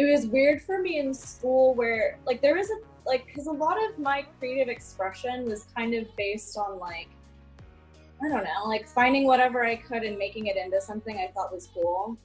it 0.00 0.10
was 0.10 0.26
weird 0.26 0.62
for 0.62 0.80
me 0.80 0.98
in 0.98 1.12
school 1.12 1.74
where 1.74 2.18
like 2.24 2.40
there 2.40 2.56
was 2.56 2.70
a 2.70 2.76
like 3.06 3.26
because 3.26 3.46
a 3.46 3.52
lot 3.52 3.76
of 3.76 3.98
my 3.98 4.24
creative 4.38 4.68
expression 4.68 5.44
was 5.44 5.66
kind 5.76 5.94
of 5.94 6.04
based 6.16 6.56
on 6.56 6.78
like 6.78 7.08
I 8.22 8.28
don't 8.28 8.44
know, 8.44 8.66
like 8.66 8.86
finding 8.86 9.24
whatever 9.24 9.64
I 9.64 9.76
could 9.76 10.02
and 10.02 10.18
making 10.18 10.46
it 10.46 10.56
into 10.56 10.80
something 10.80 11.16
I 11.18 11.30
thought 11.32 11.52
was 11.52 11.68
cool. 11.72 12.18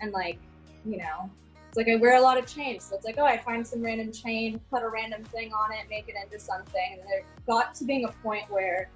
And 0.00 0.12
like, 0.12 0.38
you 0.86 0.96
know, 0.96 1.30
it's 1.68 1.76
like 1.76 1.88
I 1.88 1.96
wear 1.96 2.16
a 2.16 2.20
lot 2.20 2.38
of 2.38 2.46
chains. 2.46 2.84
So 2.84 2.96
it's 2.96 3.04
like, 3.04 3.16
oh, 3.18 3.26
I 3.26 3.36
find 3.36 3.66
some 3.66 3.82
random 3.82 4.10
chain, 4.10 4.58
put 4.70 4.82
a 4.82 4.88
random 4.88 5.24
thing 5.24 5.52
on 5.52 5.72
it, 5.72 5.80
make 5.90 6.08
it 6.08 6.14
into 6.22 6.38
something. 6.42 6.98
And 6.98 7.02
there 7.02 7.24
got 7.46 7.74
to 7.74 7.84
being 7.84 8.06
a 8.06 8.12
point 8.22 8.50
where, 8.50 8.90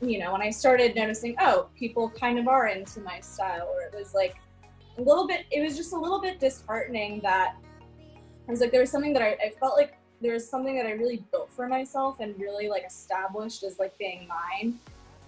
you 0.00 0.18
know, 0.18 0.32
when 0.32 0.42
I 0.42 0.50
started 0.50 0.96
noticing, 0.96 1.36
oh, 1.40 1.68
people 1.76 2.10
kind 2.10 2.36
of 2.40 2.48
are 2.48 2.66
into 2.66 3.00
my 3.00 3.20
style, 3.20 3.68
or 3.72 3.82
it 3.82 3.94
was 3.96 4.12
like 4.12 4.34
a 4.98 5.02
little 5.02 5.26
bit, 5.26 5.46
it 5.50 5.62
was 5.62 5.76
just 5.76 5.92
a 5.92 5.98
little 5.98 6.20
bit 6.20 6.38
disheartening 6.40 7.20
that 7.20 7.56
I 8.48 8.50
was 8.50 8.60
like, 8.60 8.72
there 8.72 8.80
was 8.80 8.90
something 8.90 9.12
that 9.12 9.22
I, 9.22 9.36
I 9.46 9.52
felt 9.58 9.76
like 9.76 9.96
there 10.20 10.34
was 10.34 10.48
something 10.48 10.76
that 10.76 10.86
I 10.86 10.92
really 10.92 11.24
built 11.32 11.52
for 11.52 11.68
myself 11.68 12.20
and 12.20 12.38
really 12.38 12.68
like 12.68 12.84
established 12.86 13.62
as 13.62 13.78
like 13.78 13.96
being 13.98 14.28
mine. 14.28 14.78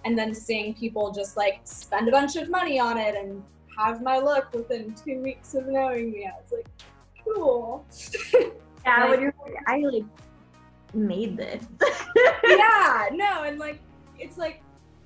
And 0.03 0.17
then 0.17 0.35
seeing 0.35 0.75
people 0.75 1.11
just 1.11 1.35
like 1.35 1.61
spend 1.63 2.07
a 2.07 2.11
bunch 2.11 2.35
of 2.35 2.49
money 2.49 2.79
on 2.79 2.97
it 2.97 3.15
and 3.15 3.43
have 3.77 4.03
my 4.03 4.19
look 4.19 4.53
within 4.53 4.93
two 4.93 5.19
weeks 5.21 5.55
of 5.55 5.65
knowing 5.67 6.11
me. 6.11 6.27
I 6.27 6.39
was 6.39 6.51
like, 6.51 6.67
cool. 7.23 7.85
Yeah, 8.85 9.05
like, 9.05 9.19
you're 9.19 9.33
I 9.65 9.79
like 9.79 10.03
made 10.93 11.37
this. 11.37 11.65
yeah, 12.45 13.09
no, 13.13 13.43
and 13.43 13.57
like 13.57 13.79
it's 14.19 14.37
like 14.37 14.61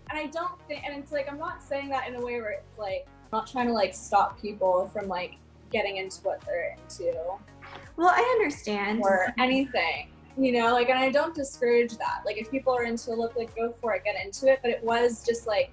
and 0.09 0.19
I 0.19 0.25
don't 0.25 0.59
think 0.67 0.83
and 0.85 1.01
it's 1.01 1.11
like 1.11 1.31
I'm 1.31 1.39
not 1.39 1.63
saying 1.63 1.89
that 1.89 2.07
in 2.07 2.15
a 2.15 2.21
way 2.21 2.41
where 2.41 2.51
it's 2.51 2.77
like 2.77 3.07
not 3.31 3.47
trying 3.47 3.67
to 3.67 3.73
like 3.73 3.93
stop 3.93 4.41
people 4.41 4.89
from 4.93 5.07
like 5.07 5.35
getting 5.71 5.97
into 5.97 6.21
what 6.21 6.41
they're 6.45 6.75
into. 6.81 7.13
Well, 7.95 8.09
I 8.09 8.21
understand. 8.39 9.01
Or 9.03 9.33
anything. 9.37 10.09
You 10.37 10.53
know, 10.53 10.71
like 10.73 10.89
and 10.89 10.97
I 10.97 11.09
don't 11.09 11.35
discourage 11.35 11.97
that. 11.97 12.21
Like 12.25 12.37
if 12.37 12.49
people 12.49 12.73
are 12.73 12.83
into 12.83 13.13
look 13.13 13.35
like 13.35 13.55
go 13.55 13.73
for 13.81 13.93
it, 13.93 14.03
get 14.05 14.15
into 14.23 14.47
it. 14.47 14.59
But 14.61 14.71
it 14.71 14.83
was 14.83 15.25
just 15.25 15.47
like 15.47 15.71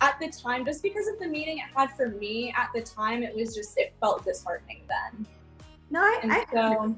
at 0.00 0.18
the 0.20 0.28
time, 0.28 0.64
just 0.64 0.82
because 0.82 1.08
of 1.08 1.18
the 1.18 1.26
meaning 1.26 1.58
it 1.58 1.64
had 1.74 1.90
for 1.96 2.08
me 2.08 2.52
at 2.56 2.70
the 2.74 2.82
time, 2.82 3.22
it 3.22 3.34
was 3.34 3.54
just 3.54 3.78
it 3.78 3.94
felt 4.00 4.24
disheartening 4.24 4.82
then. 4.88 5.26
No, 5.90 6.00
I, 6.00 6.44
I 6.52 6.52
so, 6.52 6.96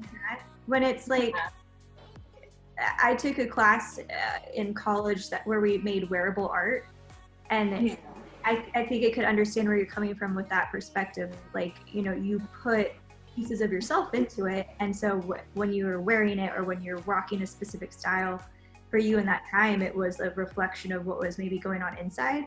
when 0.65 0.83
it's 0.83 1.07
like 1.07 1.33
yeah. 1.35 2.89
I 3.01 3.15
took 3.15 3.37
a 3.37 3.47
class 3.47 3.99
uh, 3.99 4.39
in 4.53 4.73
college 4.73 5.29
that 5.29 5.45
where 5.47 5.61
we 5.61 5.77
made 5.77 6.09
wearable 6.09 6.49
art, 6.49 6.87
and 7.49 7.87
yeah. 7.87 7.95
I, 8.47 8.63
I 8.75 8.85
think 8.85 9.05
I 9.05 9.11
could 9.11 9.25
understand 9.25 9.67
where 9.67 9.75
you're 9.75 9.85
coming 9.85 10.15
from 10.15 10.33
with 10.33 10.47
that 10.47 10.71
perspective. 10.71 11.35
Like 11.53 11.75
you 11.91 12.01
know, 12.01 12.13
you 12.13 12.41
put 12.63 12.93
pieces 13.35 13.59
of 13.59 13.71
yourself 13.71 14.13
into 14.13 14.45
it, 14.45 14.67
and 14.79 14.95
so 14.95 15.19
w- 15.19 15.41
when 15.53 15.73
you 15.73 15.85
were 15.85 15.99
wearing 15.99 16.39
it 16.39 16.53
or 16.55 16.63
when 16.63 16.81
you're 16.81 16.99
rocking 16.99 17.41
a 17.41 17.47
specific 17.47 17.91
style, 17.91 18.41
for 18.89 18.97
you 18.97 19.17
in 19.17 19.25
that 19.25 19.43
time, 19.51 19.81
it 19.81 19.93
was 19.93 20.21
a 20.21 20.29
reflection 20.31 20.93
of 20.93 21.05
what 21.05 21.19
was 21.19 21.37
maybe 21.37 21.59
going 21.59 21.81
on 21.81 21.97
inside. 21.97 22.45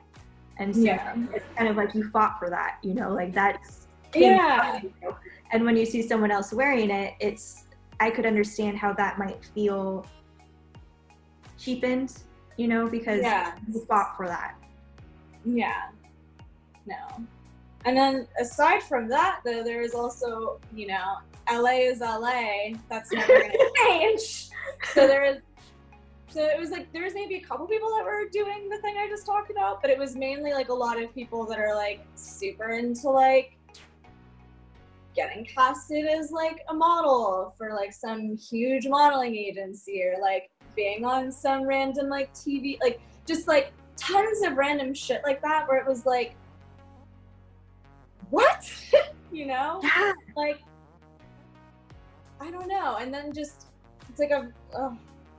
And 0.59 0.75
so 0.75 0.83
yeah. 0.83 1.17
it's 1.35 1.45
kind 1.55 1.69
of 1.69 1.77
like 1.77 1.95
you 1.95 2.09
fought 2.11 2.39
for 2.39 2.49
that, 2.49 2.79
you 2.83 2.95
know, 2.95 3.13
like 3.13 3.35
that's 3.35 3.87
yeah. 4.15 4.81
And 5.53 5.65
when 5.65 5.77
you 5.77 5.85
see 5.85 6.01
someone 6.01 6.31
else 6.31 6.53
wearing 6.53 6.91
it, 6.91 7.15
it's 7.21 7.65
I 7.99 8.11
could 8.11 8.25
understand 8.25 8.79
how 8.79 8.95
that 8.95 9.19
might 9.19 9.45
feel 9.55 10.07
cheapened, 11.59 12.15
you 12.57 12.69
know, 12.69 12.89
because 12.89 13.23
you 13.71 13.85
fought 13.85 14.17
for 14.17 14.27
that. 14.27 14.55
Yeah. 15.45 15.89
No. 16.87 17.27
And 17.85 17.97
then 17.97 18.27
aside 18.41 18.83
from 18.83 19.09
that, 19.09 19.41
though, 19.45 19.63
there 19.63 19.81
is 19.81 19.95
also, 19.95 20.61
you 20.75 20.87
know, 20.87 21.17
LA 21.51 21.89
is 21.89 22.01
LA. 22.01 22.77
That's 22.89 23.11
never 23.13 23.27
going 23.27 23.51
to 23.53 23.73
change. 23.87 24.51
So 24.93 25.07
there 25.07 25.25
is 25.25 25.39
so 26.31 26.45
it 26.45 26.59
was 26.61 26.71
like 26.71 26.93
there 26.93 27.03
was 27.03 27.15
maybe 27.15 27.35
a 27.37 27.41
couple 27.41 27.67
people 27.67 27.89
that 27.97 28.05
were 28.05 28.29
doing 28.33 28.69
the 28.69 28.79
thing 28.79 28.97
I 28.97 29.09
just 29.09 29.27
talked 29.27 29.51
about, 29.51 29.83
but 29.83 29.91
it 29.91 29.99
was 29.99 30.15
mainly 30.15 30.53
like 30.53 30.69
a 30.69 30.75
lot 30.75 31.03
of 31.03 31.13
people 31.13 31.45
that 31.47 31.59
are 31.59 31.75
like 31.75 32.07
super 32.15 32.71
into 32.71 33.11
like 33.11 33.57
getting 35.17 35.45
casted 35.45 36.07
as 36.07 36.31
like 36.31 36.61
a 36.69 36.75
model 36.75 37.53
for 37.59 37.75
like 37.75 37.93
some 37.93 38.37
huge 38.37 38.87
modeling 38.87 39.35
agency 39.35 40.05
or 40.05 40.21
like 40.21 40.51
being 40.77 41.05
on 41.05 41.33
some 41.33 41.65
random 41.65 42.09
like 42.09 42.33
TV 42.33 42.79
like 42.81 43.01
just 43.27 43.49
like 43.49 43.73
tons 44.01 44.43
of 44.43 44.57
random 44.57 44.95
shit 44.95 45.21
like 45.25 45.41
that 45.43 45.69
where 45.69 45.79
it 45.79 45.87
was 45.87 46.07
like 46.07 46.35
what 48.31 48.73
you 49.33 49.47
know 49.47 49.81
yeah. 49.83 50.13
like 50.37 50.61
I 52.41 52.51
don't 52.51 52.69
know 52.69 52.97
and 52.97 53.13
then 53.13 53.33
just 53.33 53.67
it's 54.09 54.19
like 54.19 54.31
a 54.31 54.51
oh, 54.75 54.97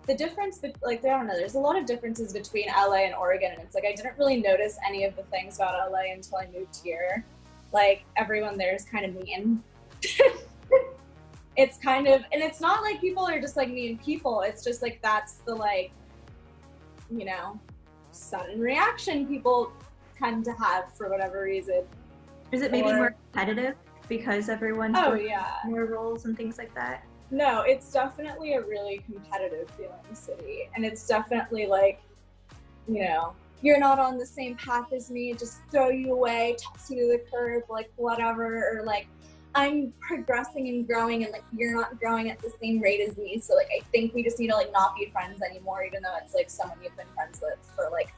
the 0.08 0.16
difference, 0.16 0.58
but 0.58 0.76
like 0.82 1.04
I 1.06 1.10
don't 1.10 1.28
know, 1.28 1.36
there's 1.36 1.56
a 1.56 1.60
lot 1.60 1.78
of 1.78 1.86
differences 1.86 2.34
between 2.34 2.68
LA 2.68 3.06
and 3.06 3.16
Oregon, 3.16 3.52
and 3.52 3.62
it's 3.62 3.76
like 3.76 3.86
I 3.86 3.94
didn't 3.94 4.18
really 4.18 4.42
notice 4.42 4.78
any 4.88 5.06
of 5.06 5.16
the 5.16 5.24
things 5.24 5.58
about 5.58 5.92
LA 5.92 6.14
until 6.14 6.38
I 6.38 6.48
moved 6.58 6.78
here. 6.84 7.24
Like 7.72 8.04
everyone 8.18 8.58
there 8.58 8.76
is 8.76 8.84
kind 8.84 9.06
of 9.06 9.24
mean. 9.24 9.64
it's 11.56 11.78
kind 11.78 12.08
of, 12.08 12.22
and 12.32 12.42
it's 12.42 12.60
not 12.60 12.82
like 12.82 13.00
people 13.00 13.26
are 13.26 13.40
just 13.40 13.56
like 13.56 13.70
mean 13.70 13.98
people. 14.00 14.42
It's 14.42 14.64
just 14.64 14.82
like 14.82 15.00
that's 15.02 15.36
the 15.46 15.54
like, 15.54 15.92
you 17.10 17.26
know, 17.26 17.60
sudden 18.22 18.60
reaction 18.60 19.28
people 19.28 19.72
tend 20.18 20.46
to 20.46 20.54
have 20.54 20.94
for 20.94 21.10
whatever 21.10 21.44
reason. 21.44 21.84
Is 22.52 22.62
it 22.62 22.72
maybe 22.72 22.90
or, 22.90 22.98
more 22.98 23.16
competitive 23.34 23.76
because 24.08 24.50
everyone's 24.50 24.98
oh 24.98 25.14
yeah 25.14 25.56
more 25.66 25.86
roles 25.86 26.26
and 26.26 26.36
things 26.36 26.58
like 26.58 26.74
that? 26.76 27.04
No, 27.32 27.62
it's 27.62 27.92
definitely 27.92 28.54
a 28.56 28.62
really 28.62 29.02
competitive 29.06 29.70
feeling 29.72 29.94
city. 30.14 30.70
And 30.76 30.86
it's 30.86 31.08
definitely 31.08 31.66
like, 31.66 32.02
you 32.90 33.06
know, 33.06 33.34
you're 33.62 33.80
not 33.80 34.00
on 34.00 34.18
the 34.18 34.26
same 34.26 34.56
path 34.56 34.92
as 34.92 35.10
me, 35.10 35.34
just 35.34 35.62
throw 35.72 35.90
you 35.90 36.12
away, 36.12 36.58
toss 36.60 36.92
you 36.92 36.98
to 36.98 37.08
the 37.08 37.24
curb, 37.32 37.64
like 37.70 37.90
whatever, 37.96 38.78
or 38.78 38.84
like 38.84 39.08
I'm 39.54 39.94
progressing 40.00 40.70
and 40.70 40.88
growing 40.88 41.24
and 41.24 41.32
like 41.32 41.44
you're 41.52 41.74
not 41.74 42.00
growing 42.00 42.30
at 42.30 42.40
the 42.40 42.52
same 42.62 42.80
rate 42.80 43.02
as 43.08 43.18
me. 43.18 43.40
So 43.40 43.56
like 43.56 43.70
I 43.76 43.84
think 43.92 44.14
we 44.14 44.24
just 44.24 44.40
need 44.40 44.50
to 44.50 44.56
like 44.56 44.72
not 44.72 44.96
be 44.96 45.08
friends 45.08 45.42
anymore, 45.42 45.84
even 45.84 46.02
though 46.04 46.16
it's 46.24 46.34
like 46.34 46.50
someone 46.50 46.78
you've 46.82 46.96
been 46.96 47.08
friends 47.14 47.40
with 47.42 47.58
for 47.76 47.90
like 47.92 48.14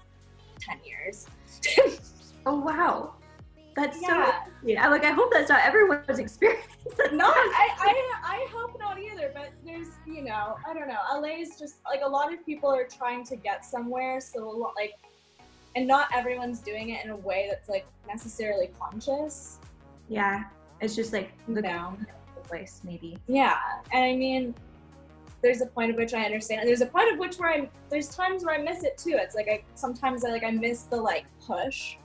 ten 0.59 0.77
years. 0.85 1.25
oh 2.45 2.59
wow. 2.59 3.15
That's 3.75 3.99
yeah. 4.01 4.43
so 4.45 4.51
yeah. 4.63 4.87
Like 4.87 5.03
I 5.03 5.11
hope 5.11 5.31
that's 5.33 5.49
not 5.49 5.61
everyone's 5.63 6.19
experience. 6.19 6.67
not 7.11 7.33
I, 7.35 7.69
I 7.79 8.13
I 8.23 8.47
hope 8.51 8.77
not 8.79 8.99
either. 8.99 9.31
But 9.33 9.49
there's 9.65 9.87
you 10.05 10.23
know 10.23 10.57
I 10.67 10.73
don't 10.73 10.87
know. 10.87 10.99
LA 11.11 11.39
is 11.39 11.57
just 11.59 11.77
like 11.85 12.01
a 12.03 12.09
lot 12.09 12.31
of 12.31 12.45
people 12.45 12.69
are 12.69 12.87
trying 12.87 13.23
to 13.25 13.35
get 13.35 13.65
somewhere. 13.65 14.21
So 14.21 14.47
a 14.47 14.51
lot 14.51 14.73
like, 14.75 14.93
and 15.75 15.87
not 15.87 16.09
everyone's 16.13 16.59
doing 16.59 16.89
it 16.89 17.03
in 17.03 17.09
a 17.09 17.17
way 17.17 17.47
that's 17.49 17.69
like 17.69 17.87
necessarily 18.07 18.69
conscious. 18.79 19.57
Yeah, 20.07 20.43
it's 20.83 20.95
just 20.95 21.13
like 21.13 21.31
the 21.47 21.61
no. 21.61 21.97
place 22.43 22.81
maybe. 22.83 23.17
Yeah, 23.27 23.57
and 23.91 24.03
I 24.03 24.15
mean, 24.15 24.53
there's 25.41 25.61
a 25.61 25.65
point 25.65 25.91
at 25.91 25.97
which 25.97 26.13
I 26.13 26.23
understand, 26.23 26.61
and 26.61 26.69
there's 26.69 26.81
a 26.81 26.85
point 26.85 27.11
of 27.11 27.19
which 27.19 27.37
where 27.37 27.49
I 27.49 27.69
there's 27.89 28.09
times 28.09 28.43
where 28.43 28.55
I 28.55 28.61
miss 28.61 28.83
it 28.83 28.97
too. 28.97 29.15
It's 29.17 29.35
like 29.35 29.47
I 29.47 29.63
sometimes 29.75 30.25
I 30.25 30.29
like 30.29 30.43
I 30.43 30.51
miss 30.51 30.83
the 30.83 30.97
like 30.97 31.25
push 31.45 31.97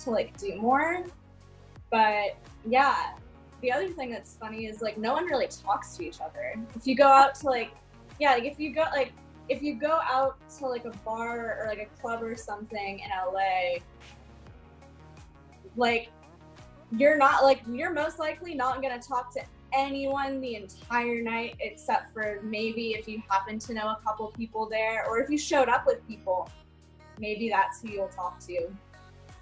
to 0.00 0.10
like 0.10 0.36
do 0.38 0.56
more. 0.56 1.04
But 1.90 2.36
yeah, 2.66 3.14
the 3.62 3.72
other 3.72 3.88
thing 3.88 4.10
that's 4.10 4.36
funny 4.36 4.66
is 4.66 4.80
like 4.80 4.96
no 4.96 5.12
one 5.12 5.24
really 5.26 5.48
talks 5.48 5.96
to 5.96 6.06
each 6.06 6.20
other. 6.20 6.54
If 6.76 6.86
you 6.86 6.94
go 6.94 7.08
out 7.08 7.34
to 7.36 7.46
like 7.46 7.72
yeah, 8.20 8.32
like 8.32 8.44
if 8.44 8.60
you 8.60 8.74
go 8.74 8.84
like 8.92 9.12
if 9.48 9.62
you 9.62 9.74
go 9.74 10.00
out 10.02 10.36
to 10.58 10.66
like 10.66 10.84
a 10.84 10.90
bar 11.04 11.58
or 11.60 11.66
like 11.68 11.78
a 11.78 12.00
club 12.00 12.22
or 12.22 12.36
something 12.36 13.00
in 13.00 13.10
LA, 13.10 13.78
like 15.76 16.10
you're 16.96 17.16
not 17.16 17.42
like 17.44 17.62
you're 17.68 17.92
most 17.92 18.18
likely 18.18 18.54
not 18.54 18.82
gonna 18.82 19.00
talk 19.00 19.32
to 19.34 19.40
anyone 19.72 20.40
the 20.40 20.54
entire 20.54 21.20
night 21.20 21.56
except 21.60 22.12
for 22.12 22.40
maybe 22.42 22.92
if 22.92 23.08
you 23.08 23.22
happen 23.28 23.58
to 23.58 23.74
know 23.74 23.88
a 23.88 23.98
couple 24.04 24.28
people 24.28 24.68
there 24.68 25.04
or 25.08 25.20
if 25.20 25.28
you 25.28 25.38
showed 25.38 25.68
up 25.68 25.86
with 25.86 26.06
people, 26.06 26.48
maybe 27.18 27.48
that's 27.48 27.82
who 27.82 27.88
you'll 27.88 28.08
talk 28.08 28.38
to 28.40 28.68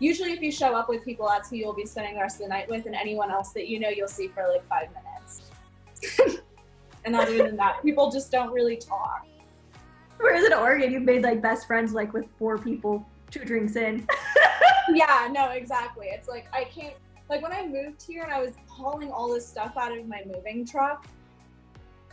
usually 0.03 0.33
if 0.33 0.43
you 0.43 0.51
show 0.51 0.75
up 0.75 0.89
with 0.89 1.05
people, 1.05 1.29
that's 1.29 1.49
who 1.49 1.57
you'll 1.57 1.73
be 1.73 1.87
spending 1.87 2.15
the 2.15 2.21
rest 2.21 2.37
of 2.37 2.43
the 2.43 2.49
night 2.49 2.69
with, 2.69 2.87
and 2.87 2.95
anyone 2.95 3.31
else 3.31 3.53
that 3.53 3.69
you 3.69 3.79
know 3.79 3.89
you'll 3.89 4.09
see 4.09 4.29
for 4.29 4.47
like 4.49 4.67
five 4.69 4.89
minutes. 4.91 6.41
and 7.05 7.15
other 7.15 7.39
than 7.39 7.57
that, 7.57 7.81
people 7.83 8.11
just 8.11 8.31
don't 8.31 8.53
really 8.53 8.77
talk. 8.77 9.27
Whereas 10.19 10.45
in 10.45 10.53
Oregon, 10.53 10.93
you've 10.93 11.05
made 11.05 11.23
like 11.23 11.41
best 11.41 11.67
friends 11.67 11.93
like 11.93 12.13
with 12.13 12.27
four 12.39 12.59
people, 12.59 13.07
two 13.31 13.45
drinks 13.45 13.77
in. 13.77 14.07
yeah, 14.93 15.29
no, 15.31 15.51
exactly. 15.51 16.09
It's 16.09 16.29
like 16.29 16.47
I 16.53 16.65
can't 16.65 16.95
like 17.33 17.43
when 17.43 17.53
I 17.53 17.67
moved 17.67 18.03
here 18.03 18.25
and 18.25 18.31
I 18.31 18.41
was 18.41 18.53
hauling 18.69 19.11
all 19.11 19.33
this 19.33 19.49
stuff 19.49 19.73
out 19.79 19.97
of 19.97 20.07
my 20.07 20.23
moving 20.27 20.67
truck, 20.67 21.07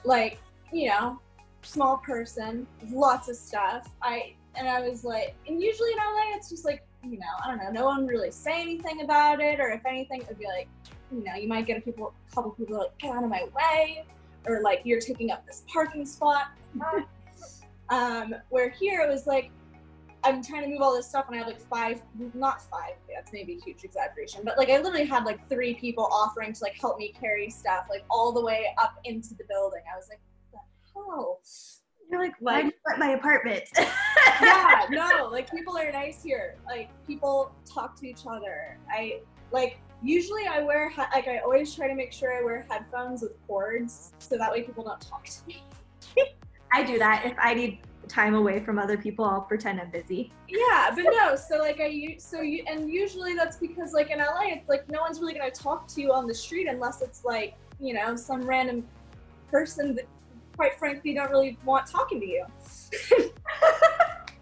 like, 0.05 0.39
you 0.71 0.87
know, 0.87 1.19
small 1.61 1.97
person, 1.97 2.65
lots 2.89 3.27
of 3.27 3.35
stuff. 3.35 3.89
I 4.01 4.33
and 4.55 4.67
I 4.67 4.79
was 4.79 5.03
like, 5.03 5.35
and 5.45 5.61
usually 5.61 5.91
in 5.91 5.97
LA, 5.97 6.37
it's 6.37 6.49
just 6.49 6.63
like 6.63 6.85
you 7.03 7.17
know, 7.17 7.25
I 7.43 7.49
don't 7.49 7.57
know, 7.57 7.69
no 7.71 7.85
one 7.85 8.07
really 8.07 8.31
say 8.31 8.61
anything 8.61 9.01
about 9.01 9.41
it, 9.41 9.59
or 9.59 9.69
if 9.69 9.85
anything, 9.85 10.21
it 10.21 10.29
would 10.29 10.39
be 10.39 10.45
like, 10.45 10.69
you 11.11 11.23
know, 11.23 11.35
you 11.35 11.49
might 11.49 11.65
get 11.65 11.77
a 11.77 11.81
people, 11.81 12.13
couple 12.33 12.51
people 12.51 12.77
like, 12.77 12.97
get 12.97 13.13
out 13.13 13.23
of 13.23 13.29
my 13.29 13.45
way, 13.55 14.05
or 14.45 14.61
like 14.61 14.81
you're 14.85 15.01
taking 15.01 15.31
up 15.31 15.45
this 15.45 15.63
parking 15.71 16.05
spot. 16.05 16.47
um, 17.89 18.35
where 18.49 18.69
here 18.69 19.01
it 19.01 19.09
was 19.09 19.27
like, 19.27 19.51
I'm 20.29 20.43
trying 20.43 20.61
to 20.63 20.67
move 20.67 20.81
all 20.81 20.95
this 20.95 21.07
stuff, 21.07 21.25
and 21.27 21.35
I 21.35 21.39
have 21.39 21.47
like 21.47 21.59
five, 21.59 22.01
not 22.33 22.61
five, 22.69 22.93
that's 23.13 23.33
maybe 23.33 23.53
a 23.53 23.65
huge 23.65 23.83
exaggeration, 23.83 24.41
but 24.45 24.57
like 24.57 24.69
I 24.69 24.77
literally 24.77 25.05
had 25.05 25.25
like 25.25 25.47
three 25.49 25.73
people 25.73 26.07
offering 26.11 26.53
to 26.53 26.63
like 26.63 26.79
help 26.79 26.99
me 26.99 27.13
carry 27.19 27.49
stuff 27.49 27.87
like 27.89 28.03
all 28.09 28.31
the 28.31 28.41
way 28.41 28.67
up 28.81 28.99
into 29.05 29.33
the 29.33 29.43
building. 29.49 29.81
I 29.91 29.97
was 29.97 30.07
like, 30.07 30.19
what 30.51 30.61
the 30.83 30.99
hell? 30.99 31.41
You're 32.11 32.21
like, 32.21 32.33
why 32.39 32.61
like, 32.61 32.65
do 32.65 32.99
my 32.99 33.11
apartment? 33.11 33.63
yeah, 34.41 34.85
no, 34.89 35.29
like 35.31 35.49
people 35.49 35.77
are 35.77 35.91
nice 35.91 36.23
here. 36.23 36.57
Like 36.65 36.89
people 37.07 37.51
talk 37.65 37.99
to 37.99 38.07
each 38.07 38.21
other. 38.27 38.77
I 38.91 39.21
like 39.51 39.79
usually 40.03 40.47
I 40.47 40.61
wear 40.61 40.91
like 40.97 41.27
I 41.27 41.39
always 41.39 41.73
try 41.75 41.87
to 41.87 41.95
make 41.95 42.11
sure 42.11 42.33
I 42.33 42.43
wear 42.43 42.65
headphones 42.69 43.21
with 43.21 43.33
cords 43.47 44.13
so 44.19 44.37
that 44.37 44.51
way 44.51 44.61
people 44.61 44.83
don't 44.83 45.01
talk 45.01 45.25
to 45.25 45.47
me. 45.47 45.63
I 46.73 46.83
do 46.83 46.99
that 46.99 47.23
if 47.25 47.33
I 47.39 47.53
need 47.55 47.79
time 48.09 48.35
away 48.35 48.59
from 48.59 48.77
other 48.77 48.97
people. 48.97 49.23
I'll 49.23 49.41
pretend 49.41 49.79
I'm 49.79 49.91
busy. 49.91 50.33
Yeah, 50.49 50.91
but 50.93 51.03
no. 51.03 51.35
So 51.35 51.59
like 51.59 51.79
I 51.79 52.17
so 52.17 52.41
you 52.41 52.63
and 52.67 52.91
usually 52.91 53.35
that's 53.35 53.57
because 53.57 53.93
like 53.93 54.09
in 54.09 54.19
LA 54.19 54.47
it's 54.47 54.67
like 54.67 54.89
no 54.89 54.99
one's 54.99 55.19
really 55.19 55.33
gonna 55.33 55.51
talk 55.51 55.87
to 55.89 56.01
you 56.01 56.11
on 56.11 56.27
the 56.27 56.33
street 56.33 56.67
unless 56.67 57.01
it's 57.01 57.23
like 57.23 57.55
you 57.79 57.93
know 57.93 58.15
some 58.15 58.41
random 58.41 58.85
person 59.49 59.95
that 59.95 60.05
quite 60.57 60.77
frankly 60.77 61.13
don't 61.13 61.31
really 61.31 61.57
want 61.63 61.87
talking 61.87 62.19
to 62.19 62.27
you. 62.27 62.45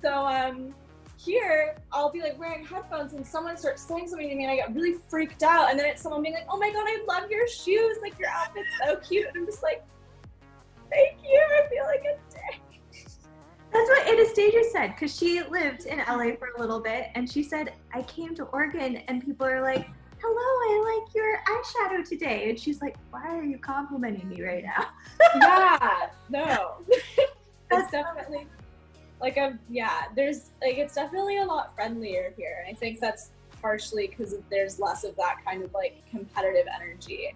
so 0.01 0.25
um 0.25 0.73
here 1.17 1.75
I'll 1.91 2.11
be 2.11 2.21
like 2.21 2.39
wearing 2.39 2.65
headphones 2.65 3.13
and 3.13 3.25
someone 3.25 3.57
starts 3.57 3.81
saying 3.81 4.07
something 4.07 4.29
to 4.29 4.35
me 4.35 4.43
and 4.43 4.51
I 4.51 4.55
get 4.55 4.73
really 4.73 4.97
freaked 5.09 5.43
out 5.43 5.69
and 5.69 5.77
then 5.77 5.85
it's 5.85 6.01
someone 6.01 6.21
being 6.21 6.35
like, 6.35 6.47
Oh 6.49 6.57
my 6.57 6.71
god, 6.71 6.85
I 6.87 7.03
love 7.07 7.29
your 7.29 7.47
shoes, 7.47 7.97
like 8.01 8.17
your 8.17 8.29
outfit's 8.29 8.67
so 8.83 8.95
cute 8.97 9.27
and 9.27 9.35
I'm 9.35 9.45
just 9.45 9.61
like, 9.61 9.83
Thank 10.89 11.17
you, 11.21 11.43
I 11.63 11.67
feel 11.67 11.83
like 11.83 12.03
dick. 12.03 12.19
That's 13.71 13.89
what 13.89 14.07
Anastasia 14.07 14.63
said, 14.71 14.87
because 14.95 15.15
she 15.15 15.43
lived 15.43 15.85
in 15.85 15.99
LA 15.99 16.35
for 16.37 16.49
a 16.55 16.59
little 16.59 16.79
bit 16.79 17.09
and 17.15 17.29
she 17.29 17.43
said, 17.43 17.73
I 17.93 18.01
came 18.03 18.33
to 18.35 18.43
Oregon 18.45 18.97
and 19.07 19.23
people 19.23 19.45
are 19.45 19.61
like, 19.61 19.89
hello, 20.19 20.35
I 20.35 21.03
like 21.03 21.13
your 21.13 21.39
eyeshadow 21.47 22.07
today. 22.07 22.49
And 22.49 22.59
she's 22.59 22.81
like, 22.81 22.95
why 23.11 23.27
are 23.27 23.43
you 23.43 23.57
complimenting 23.57 24.29
me 24.29 24.41
right 24.41 24.63
now? 24.63 24.87
yeah, 25.35 26.09
no. 26.29 26.75
it's 27.71 27.91
definitely 27.91 28.47
like 29.21 29.37
a, 29.37 29.57
yeah, 29.69 30.03
there's 30.15 30.51
like, 30.61 30.77
it's 30.77 30.95
definitely 30.95 31.37
a 31.37 31.45
lot 31.45 31.75
friendlier 31.75 32.33
here. 32.37 32.63
And 32.65 32.75
I 32.75 32.79
think 32.79 32.99
that's 32.99 33.31
partially 33.61 34.07
because 34.07 34.35
there's 34.49 34.79
less 34.79 35.03
of 35.03 35.15
that 35.17 35.37
kind 35.43 35.63
of 35.63 35.73
like 35.73 36.03
competitive 36.09 36.67
energy. 36.73 37.35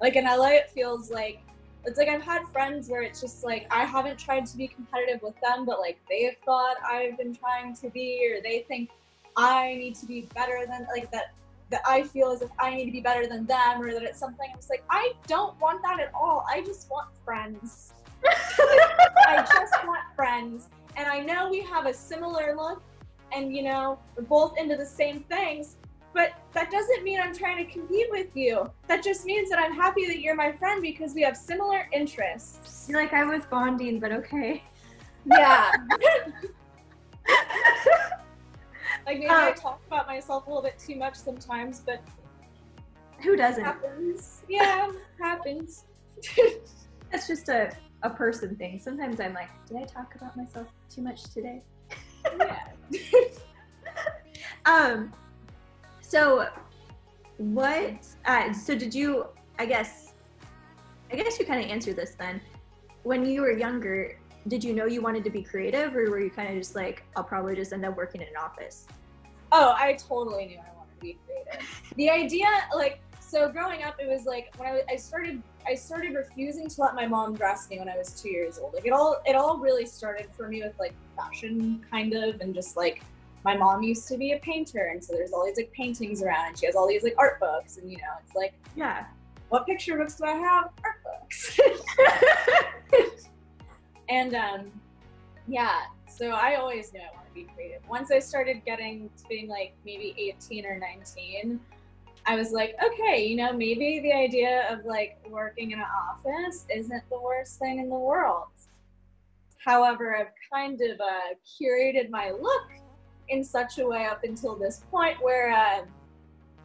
Like 0.00 0.16
in 0.16 0.24
LA, 0.24 0.48
it 0.48 0.70
feels 0.70 1.10
like, 1.10 1.42
it's 1.84 1.98
like 1.98 2.08
I've 2.08 2.22
had 2.22 2.46
friends 2.52 2.88
where 2.88 3.02
it's 3.02 3.20
just 3.20 3.44
like 3.44 3.66
I 3.70 3.84
haven't 3.84 4.18
tried 4.18 4.46
to 4.46 4.56
be 4.56 4.68
competitive 4.68 5.22
with 5.22 5.34
them, 5.40 5.64
but 5.64 5.80
like 5.80 5.98
they've 6.08 6.36
thought 6.44 6.76
I've 6.84 7.18
been 7.18 7.34
trying 7.34 7.74
to 7.76 7.90
be, 7.90 8.32
or 8.32 8.42
they 8.42 8.64
think 8.68 8.90
I 9.36 9.74
need 9.74 9.94
to 9.96 10.06
be 10.06 10.28
better 10.34 10.64
than 10.66 10.86
like 10.94 11.10
that 11.10 11.32
that 11.70 11.80
I 11.86 12.02
feel 12.02 12.30
as 12.30 12.42
if 12.42 12.50
I 12.58 12.74
need 12.74 12.84
to 12.84 12.92
be 12.92 13.00
better 13.00 13.26
than 13.26 13.46
them 13.46 13.80
or 13.80 13.92
that 13.92 14.02
it's 14.02 14.18
something 14.18 14.46
I'm 14.50 14.56
just 14.56 14.68
like, 14.68 14.84
I 14.90 15.14
don't 15.26 15.58
want 15.58 15.82
that 15.82 15.98
at 16.00 16.12
all. 16.14 16.44
I 16.48 16.60
just 16.60 16.90
want 16.90 17.08
friends. 17.24 17.94
I 18.24 19.46
just 19.50 19.86
want 19.86 20.02
friends. 20.14 20.68
And 20.96 21.08
I 21.08 21.20
know 21.20 21.48
we 21.50 21.60
have 21.62 21.86
a 21.86 21.94
similar 21.94 22.54
look 22.54 22.82
and 23.32 23.56
you 23.56 23.62
know, 23.62 23.98
we're 24.14 24.24
both 24.24 24.58
into 24.58 24.76
the 24.76 24.84
same 24.84 25.20
things, 25.20 25.76
but 26.14 26.32
that 26.52 26.70
doesn't 26.70 27.02
mean 27.04 27.20
I'm 27.20 27.34
trying 27.34 27.64
to 27.64 27.72
compete 27.72 28.08
with 28.10 28.36
you. 28.36 28.70
That 28.86 29.02
just 29.02 29.24
means 29.24 29.48
that 29.50 29.58
I'm 29.58 29.72
happy 29.72 30.06
that 30.06 30.20
you're 30.20 30.34
my 30.34 30.52
friend 30.52 30.82
because 30.82 31.14
we 31.14 31.22
have 31.22 31.36
similar 31.36 31.88
interests. 31.92 32.86
You're 32.88 33.00
like 33.00 33.12
I 33.12 33.24
was 33.24 33.44
bonding, 33.46 33.98
but 33.98 34.12
okay. 34.12 34.62
Yeah. 35.24 35.72
Like 39.06 39.18
maybe 39.18 39.30
I 39.30 39.52
talk 39.52 39.80
about 39.86 40.06
myself 40.06 40.46
a 40.46 40.50
little 40.50 40.62
bit 40.62 40.78
too 40.78 40.96
much 40.96 41.16
sometimes, 41.16 41.80
but 41.80 42.02
who 43.22 43.36
doesn't? 43.36 43.64
Happens. 43.64 44.42
Yeah, 44.48 44.90
happens. 45.18 45.84
That's 47.10 47.26
just 47.26 47.48
a, 47.48 47.72
a 48.02 48.10
person 48.10 48.56
thing. 48.56 48.78
Sometimes 48.78 49.20
I'm 49.20 49.34
like, 49.34 49.50
did 49.66 49.76
I 49.76 49.84
talk 49.84 50.14
about 50.14 50.36
myself 50.36 50.68
too 50.88 51.02
much 51.02 51.24
today? 51.24 51.62
Yeah. 52.38 52.68
um. 54.64 55.12
So, 56.12 56.46
what? 57.38 58.06
Uh, 58.26 58.52
so 58.52 58.74
did 58.74 58.94
you? 58.94 59.28
I 59.58 59.64
guess. 59.64 60.12
I 61.10 61.16
guess 61.16 61.38
you 61.38 61.46
kind 61.46 61.64
of 61.64 61.70
answered 61.70 61.96
this 61.96 62.14
then. 62.18 62.38
When 63.02 63.24
you 63.24 63.40
were 63.40 63.56
younger, 63.56 64.18
did 64.48 64.62
you 64.62 64.74
know 64.74 64.84
you 64.84 65.00
wanted 65.00 65.24
to 65.24 65.30
be 65.30 65.42
creative 65.42 65.96
or 65.96 66.10
were 66.10 66.20
you 66.20 66.28
kind 66.28 66.48
of 66.48 66.56
just 66.58 66.74
like 66.74 67.04
i'll 67.14 67.22
probably 67.22 67.54
just 67.54 67.72
end 67.72 67.84
up 67.84 67.96
working 67.96 68.20
in 68.20 68.26
an 68.26 68.36
office 68.36 68.88
oh 69.52 69.72
i 69.78 69.92
totally 69.92 70.46
knew 70.46 70.58
i 70.58 70.76
wanted 70.76 70.92
to 70.94 71.00
be 71.00 71.18
creative 71.24 71.64
the 71.96 72.10
idea 72.10 72.48
like 72.74 73.00
so 73.20 73.48
growing 73.48 73.84
up 73.84 73.94
it 74.00 74.08
was 74.08 74.24
like 74.24 74.52
when 74.56 74.68
I, 74.68 74.82
I 74.90 74.96
started 74.96 75.40
i 75.64 75.76
started 75.76 76.14
refusing 76.14 76.68
to 76.68 76.80
let 76.80 76.96
my 76.96 77.06
mom 77.06 77.36
dress 77.36 77.70
me 77.70 77.78
when 77.78 77.88
i 77.88 77.96
was 77.96 78.20
two 78.20 78.30
years 78.30 78.58
old 78.58 78.74
like 78.74 78.84
it 78.84 78.92
all 78.92 79.22
it 79.24 79.36
all 79.36 79.58
really 79.58 79.86
started 79.86 80.26
for 80.36 80.48
me 80.48 80.60
with 80.60 80.76
like 80.80 80.94
fashion 81.16 81.84
kind 81.88 82.12
of 82.14 82.40
and 82.40 82.52
just 82.52 82.76
like 82.76 83.02
my 83.44 83.56
mom 83.56 83.82
used 83.82 84.06
to 84.08 84.16
be 84.16 84.32
a 84.32 84.38
painter 84.38 84.90
and 84.92 85.02
so 85.02 85.12
there's 85.12 85.32
all 85.32 85.44
these 85.44 85.56
like 85.56 85.72
paintings 85.72 86.22
around 86.22 86.48
and 86.48 86.58
she 86.58 86.66
has 86.66 86.76
all 86.76 86.86
these 86.86 87.02
like 87.02 87.14
art 87.18 87.40
books 87.40 87.76
and 87.76 87.90
you 87.90 87.96
know 87.98 88.14
it's 88.24 88.34
like 88.34 88.54
yeah 88.76 89.04
what 89.48 89.66
picture 89.66 89.96
books 89.96 90.16
do 90.16 90.24
i 90.24 90.32
have 90.32 90.70
art 90.84 91.02
books 91.04 91.60
And 94.12 94.34
um, 94.34 94.70
yeah, 95.48 95.80
so 96.06 96.30
I 96.30 96.56
always 96.56 96.92
knew 96.92 97.00
I 97.00 97.14
wanted 97.14 97.28
to 97.28 97.34
be 97.34 97.44
creative. 97.54 97.80
Once 97.88 98.10
I 98.10 98.18
started 98.18 98.62
getting 98.66 99.08
to 99.16 99.24
being 99.26 99.48
like 99.48 99.74
maybe 99.86 100.14
18 100.18 100.66
or 100.66 100.78
19, 100.78 101.58
I 102.26 102.36
was 102.36 102.52
like, 102.52 102.76
okay, 102.84 103.24
you 103.26 103.36
know, 103.36 103.54
maybe 103.54 104.00
the 104.00 104.12
idea 104.12 104.70
of 104.70 104.84
like 104.84 105.18
working 105.30 105.70
in 105.70 105.78
an 105.78 105.86
office 106.10 106.66
isn't 106.68 107.02
the 107.08 107.18
worst 107.18 107.58
thing 107.58 107.78
in 107.78 107.88
the 107.88 107.96
world. 107.96 108.48
However, 109.64 110.14
I've 110.14 110.32
kind 110.52 110.78
of 110.82 111.00
uh, 111.00 111.34
curated 111.58 112.10
my 112.10 112.32
look 112.32 112.68
in 113.28 113.44
such 113.44 113.78
a 113.78 113.86
way 113.86 114.06
up 114.06 114.24
until 114.24 114.56
this 114.56 114.82
point 114.90 115.22
where 115.22 115.52
uh, 115.52 115.82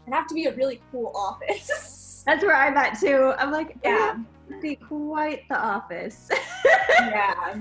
it 0.08 0.14
have 0.14 0.28
to 0.28 0.34
be 0.34 0.46
a 0.46 0.56
really 0.56 0.82
cool 0.92 1.12
office. 1.16 2.24
That's 2.26 2.44
where 2.44 2.56
I'm 2.56 2.76
at 2.78 3.00
too. 3.00 3.34
I'm 3.38 3.52
like, 3.52 3.78
yeah, 3.84 4.18
be 4.62 4.76
quite 4.76 5.48
the 5.50 5.58
office. 5.58 6.30
yeah. 7.00 7.56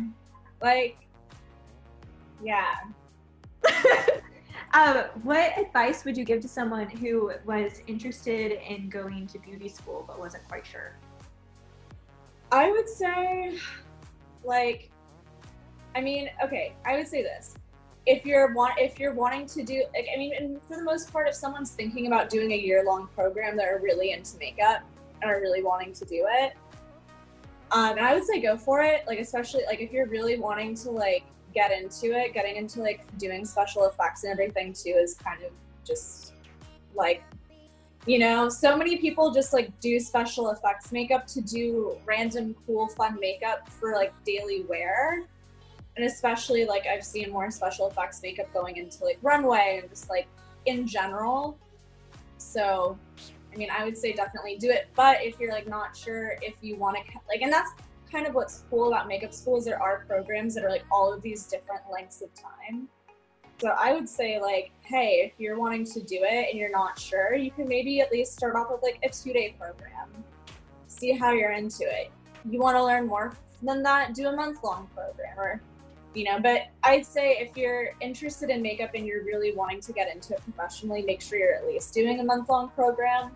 Like, 0.60 0.98
yeah. 2.42 2.74
um, 4.74 5.04
what 5.22 5.56
advice 5.58 6.04
would 6.04 6.16
you 6.16 6.24
give 6.24 6.40
to 6.40 6.48
someone 6.48 6.88
who 6.88 7.32
was 7.44 7.82
interested 7.86 8.58
in 8.68 8.88
going 8.88 9.26
to 9.28 9.38
beauty 9.38 9.68
school 9.68 10.04
but 10.06 10.18
wasn't 10.18 10.46
quite 10.48 10.66
sure? 10.66 10.96
I 12.52 12.70
would 12.70 12.88
say, 12.88 13.58
like, 14.44 14.90
I 15.94 16.00
mean, 16.00 16.30
okay, 16.42 16.74
I 16.84 16.96
would 16.96 17.08
say 17.08 17.22
this. 17.22 17.54
If 18.06 18.24
you're 18.24 18.54
want, 18.54 18.74
if 18.78 19.00
you're 19.00 19.14
wanting 19.14 19.46
to 19.46 19.64
do, 19.64 19.84
like, 19.94 20.06
I 20.14 20.18
mean, 20.18 20.60
for 20.68 20.76
the 20.76 20.84
most 20.84 21.12
part, 21.12 21.28
if 21.28 21.34
someone's 21.34 21.72
thinking 21.72 22.06
about 22.06 22.30
doing 22.30 22.52
a 22.52 22.56
year 22.56 22.84
long 22.84 23.08
program, 23.14 23.56
that 23.56 23.66
are 23.66 23.80
really 23.82 24.12
into 24.12 24.38
makeup 24.38 24.82
and 25.20 25.30
are 25.30 25.40
really 25.40 25.62
wanting 25.62 25.92
to 25.92 26.04
do 26.04 26.26
it, 26.28 26.54
um, 27.72 27.98
and 27.98 28.06
I 28.06 28.14
would 28.14 28.24
say 28.24 28.40
go 28.40 28.56
for 28.56 28.82
it. 28.82 29.04
Like 29.06 29.18
especially 29.18 29.64
like 29.66 29.80
if 29.80 29.92
you're 29.92 30.06
really 30.06 30.38
wanting 30.38 30.74
to 30.76 30.90
like 30.90 31.24
get 31.54 31.72
into 31.72 32.12
it, 32.12 32.32
getting 32.32 32.56
into 32.56 32.80
like 32.80 33.00
doing 33.18 33.44
special 33.44 33.86
effects 33.86 34.24
and 34.24 34.32
everything 34.32 34.72
too 34.72 34.90
is 34.90 35.14
kind 35.14 35.42
of 35.42 35.50
just 35.84 36.34
like 36.94 37.22
you 38.06 38.20
know, 38.20 38.48
so 38.48 38.76
many 38.76 38.98
people 38.98 39.32
just 39.32 39.52
like 39.52 39.78
do 39.80 39.98
special 39.98 40.50
effects 40.50 40.92
makeup 40.92 41.26
to 41.26 41.40
do 41.40 41.98
random 42.06 42.54
cool 42.64 42.86
fun 42.86 43.18
makeup 43.18 43.68
for 43.68 43.94
like 43.94 44.12
daily 44.24 44.62
wear. 44.68 45.24
And 45.96 46.04
especially 46.04 46.64
like 46.64 46.86
I've 46.86 47.04
seen 47.04 47.30
more 47.30 47.50
special 47.50 47.88
effects 47.88 48.22
makeup 48.22 48.52
going 48.52 48.76
into 48.76 49.04
like 49.04 49.18
runway 49.22 49.78
and 49.80 49.90
just 49.90 50.10
like 50.10 50.26
in 50.66 50.86
general. 50.86 51.58
So 52.38 52.98
I 53.56 53.58
mean, 53.58 53.70
I 53.70 53.84
would 53.84 53.96
say 53.96 54.12
definitely 54.12 54.56
do 54.56 54.70
it. 54.70 54.88
But 54.94 55.24
if 55.24 55.40
you're 55.40 55.52
like 55.52 55.66
not 55.66 55.96
sure 55.96 56.36
if 56.42 56.54
you 56.60 56.76
want 56.76 56.98
to, 56.98 57.02
like, 57.28 57.40
and 57.40 57.50
that's 57.50 57.70
kind 58.10 58.26
of 58.26 58.34
what's 58.34 58.64
cool 58.70 58.88
about 58.88 59.08
makeup 59.08 59.32
schools. 59.32 59.64
There 59.64 59.82
are 59.82 60.04
programs 60.06 60.54
that 60.54 60.64
are 60.64 60.70
like 60.70 60.84
all 60.90 61.12
of 61.12 61.22
these 61.22 61.46
different 61.46 61.82
lengths 61.92 62.22
of 62.22 62.28
time. 62.34 62.88
So 63.58 63.68
I 63.78 63.94
would 63.94 64.08
say 64.08 64.40
like, 64.40 64.70
hey, 64.82 65.22
if 65.24 65.32
you're 65.40 65.58
wanting 65.58 65.86
to 65.86 66.00
do 66.00 66.18
it 66.20 66.50
and 66.50 66.58
you're 66.58 66.70
not 66.70 66.98
sure, 66.98 67.34
you 67.34 67.50
can 67.50 67.66
maybe 67.66 68.00
at 68.00 68.12
least 68.12 68.34
start 68.34 68.54
off 68.54 68.70
with 68.70 68.82
like 68.82 68.98
a 69.02 69.08
two 69.08 69.32
day 69.32 69.56
program. 69.58 70.10
See 70.86 71.12
how 71.12 71.32
you're 71.32 71.52
into 71.52 71.84
it. 71.84 72.10
You 72.48 72.58
want 72.58 72.76
to 72.76 72.84
learn 72.84 73.06
more 73.06 73.34
than 73.62 73.82
that, 73.82 74.14
do 74.14 74.28
a 74.28 74.36
month 74.36 74.62
long 74.62 74.88
program 74.94 75.38
or 75.38 75.60
you 76.16 76.24
know, 76.24 76.40
but 76.40 76.68
I'd 76.82 77.04
say 77.04 77.36
if 77.40 77.58
you're 77.58 77.90
interested 78.00 78.48
in 78.48 78.62
makeup 78.62 78.92
and 78.94 79.06
you're 79.06 79.22
really 79.22 79.54
wanting 79.54 79.82
to 79.82 79.92
get 79.92 80.12
into 80.12 80.32
it 80.32 80.40
professionally, 80.44 81.02
make 81.02 81.20
sure 81.20 81.38
you're 81.38 81.54
at 81.54 81.66
least 81.66 81.92
doing 81.92 82.20
a 82.20 82.24
month 82.24 82.48
long 82.48 82.70
program. 82.70 83.32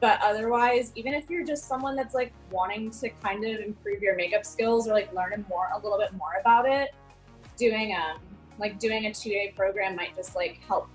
But 0.00 0.18
otherwise, 0.20 0.90
even 0.96 1.14
if 1.14 1.30
you're 1.30 1.44
just 1.44 1.68
someone 1.68 1.94
that's 1.94 2.12
like 2.12 2.32
wanting 2.50 2.90
to 2.90 3.10
kind 3.22 3.44
of 3.44 3.60
improve 3.60 4.02
your 4.02 4.16
makeup 4.16 4.44
skills 4.44 4.88
or 4.88 4.92
like 4.92 5.14
learn 5.14 5.44
more 5.48 5.68
a 5.72 5.78
little 5.78 5.96
bit 5.96 6.12
more 6.14 6.32
about 6.40 6.68
it, 6.68 6.92
doing 7.56 7.94
um 7.94 8.18
like 8.58 8.80
doing 8.80 9.06
a 9.06 9.14
two 9.14 9.30
day 9.30 9.54
program 9.56 9.94
might 9.94 10.16
just 10.16 10.34
like 10.34 10.60
help, 10.66 10.88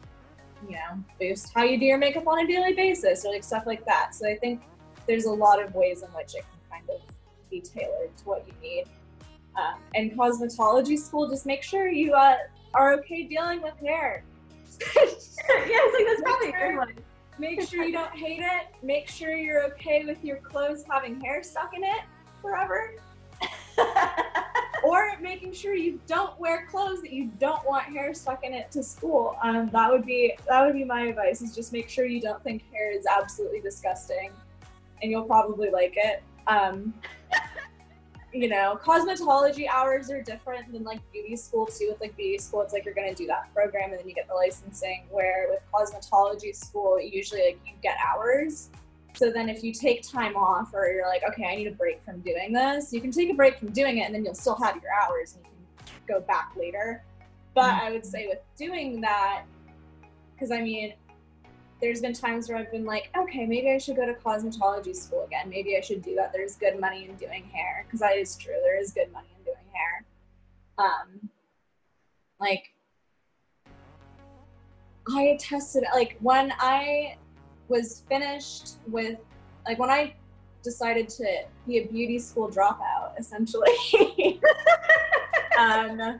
you 0.67 0.75
know, 0.75 1.01
boost 1.17 1.53
how 1.55 1.63
you 1.63 1.79
do 1.79 1.85
your 1.85 1.97
makeup 1.97 2.27
on 2.27 2.39
a 2.39 2.45
daily 2.45 2.73
basis 2.73 3.23
or 3.23 3.31
like 3.31 3.45
stuff 3.45 3.65
like 3.65 3.85
that. 3.85 4.13
So 4.13 4.27
I 4.27 4.35
think 4.35 4.63
there's 5.07 5.25
a 5.25 5.31
lot 5.31 5.63
of 5.63 5.73
ways 5.73 6.03
in 6.03 6.09
which 6.09 6.35
it 6.35 6.41
can 6.41 6.59
kind 6.69 6.89
of 6.89 7.01
be 7.49 7.61
tailored 7.61 8.15
to 8.17 8.23
what 8.25 8.45
you 8.45 8.53
need. 8.61 8.83
Um, 9.59 9.79
and 9.95 10.11
cosmetology 10.11 10.97
school, 10.97 11.27
just 11.27 11.45
make 11.45 11.63
sure 11.63 11.89
you 11.89 12.13
uh, 12.13 12.35
are 12.73 12.93
okay 12.93 13.23
dealing 13.23 13.61
with 13.61 13.73
hair. 13.79 14.23
yeah, 14.95 15.05
think 15.05 16.07
that's 16.07 16.21
probably 16.21 16.49
a 16.49 16.51
good 16.51 16.77
one. 16.77 16.93
Make 17.37 17.61
sure 17.67 17.83
you 17.83 17.91
don't 17.91 18.15
hate 18.15 18.41
it. 18.41 18.67
Make 18.83 19.09
sure 19.09 19.35
you're 19.35 19.63
okay 19.73 20.05
with 20.05 20.23
your 20.23 20.37
clothes 20.37 20.83
having 20.89 21.19
hair 21.21 21.41
stuck 21.43 21.73
in 21.75 21.83
it 21.83 22.01
forever. 22.41 22.93
or 24.83 25.13
making 25.21 25.53
sure 25.53 25.73
you 25.73 25.99
don't 26.07 26.37
wear 26.39 26.67
clothes 26.67 27.01
that 27.01 27.11
you 27.11 27.31
don't 27.39 27.65
want 27.65 27.85
hair 27.85 28.13
stuck 28.13 28.43
in 28.43 28.53
it 28.53 28.71
to 28.71 28.83
school. 28.83 29.35
Um, 29.41 29.69
that 29.69 29.91
would 29.91 30.05
be 30.05 30.37
that 30.47 30.65
would 30.65 30.73
be 30.73 30.83
my 30.83 31.03
advice. 31.03 31.41
Is 31.41 31.55
just 31.55 31.73
make 31.73 31.89
sure 31.89 32.05
you 32.05 32.21
don't 32.21 32.43
think 32.43 32.63
hair 32.71 32.91
is 32.91 33.05
absolutely 33.05 33.61
disgusting, 33.61 34.31
and 35.01 35.11
you'll 35.11 35.23
probably 35.23 35.69
like 35.69 35.93
it. 35.95 36.23
Um, 36.47 36.93
you 38.33 38.47
know, 38.47 38.79
cosmetology 38.83 39.67
hours 39.67 40.11
are 40.11 40.21
different 40.21 40.71
than 40.71 40.83
like 40.83 40.99
beauty 41.11 41.35
school 41.35 41.65
too. 41.65 41.89
With 41.91 42.01
like 42.01 42.15
beauty 42.15 42.37
school, 42.37 42.61
it's 42.61 42.73
like 42.73 42.85
you're 42.85 42.93
gonna 42.93 43.15
do 43.15 43.25
that 43.27 43.53
program 43.53 43.91
and 43.91 43.99
then 43.99 44.07
you 44.07 44.13
get 44.13 44.27
the 44.27 44.35
licensing. 44.35 45.05
Where 45.09 45.47
with 45.49 45.61
cosmetology 45.73 46.55
school, 46.55 46.99
usually 46.99 47.41
like 47.41 47.59
you 47.65 47.73
get 47.81 47.97
hours. 48.05 48.69
So 49.15 49.31
then 49.31 49.49
if 49.49 49.63
you 49.63 49.73
take 49.73 50.07
time 50.07 50.35
off 50.35 50.73
or 50.73 50.91
you're 50.91 51.07
like, 51.07 51.23
okay, 51.29 51.45
I 51.45 51.55
need 51.55 51.67
a 51.67 51.71
break 51.71 52.03
from 52.05 52.19
doing 52.21 52.53
this, 52.53 52.93
you 52.93 53.01
can 53.01 53.11
take 53.11 53.29
a 53.29 53.33
break 53.33 53.57
from 53.57 53.71
doing 53.71 53.97
it 53.97 54.03
and 54.03 54.13
then 54.13 54.23
you'll 54.23 54.35
still 54.35 54.55
have 54.55 54.75
your 54.81 54.93
hours 54.93 55.35
and 55.35 55.45
you 55.45 55.51
can 55.85 55.95
go 56.07 56.21
back 56.21 56.51
later. 56.55 57.03
But 57.55 57.71
mm-hmm. 57.71 57.87
I 57.87 57.91
would 57.91 58.05
say 58.05 58.27
with 58.27 58.39
doing 58.55 59.01
that, 59.01 59.43
because 60.33 60.51
I 60.51 60.61
mean, 60.61 60.93
there's 61.81 62.01
been 62.01 62.13
times 62.13 62.49
where 62.49 62.57
I've 62.57 62.71
been 62.71 62.85
like, 62.85 63.09
okay, 63.17 63.45
maybe 63.45 63.71
I 63.71 63.77
should 63.77 63.95
go 63.95 64.05
to 64.05 64.13
cosmetology 64.13 64.95
school 64.95 65.23
again. 65.25 65.49
Maybe 65.49 65.77
I 65.77 65.81
should 65.81 66.01
do 66.01 66.15
that. 66.15 66.33
There's 66.33 66.55
good 66.55 66.79
money 66.79 67.05
in 67.05 67.15
doing 67.15 67.45
hair 67.45 67.85
because 67.85 68.01
that 68.01 68.17
is 68.17 68.35
true. 68.35 68.55
There 68.63 68.79
is 68.79 68.91
good 68.91 69.11
money 69.13 69.29
in 69.37 69.43
doing 69.45 69.57
hair. 69.73 70.05
Um, 70.77 71.29
like 72.39 72.71
I 75.07 75.37
tested 75.39 75.83
like 75.93 76.17
when 76.21 76.53
I 76.59 77.17
was 77.67 78.03
finished 78.09 78.73
with 78.87 79.17
like 79.65 79.79
when 79.79 79.89
I 79.89 80.13
decided 80.63 81.07
to 81.09 81.43
be 81.65 81.77
a 81.79 81.85
beauty 81.85 82.19
school 82.19 82.49
dropout, 82.49 83.17
essentially. 83.17 84.41
um, 85.59 86.19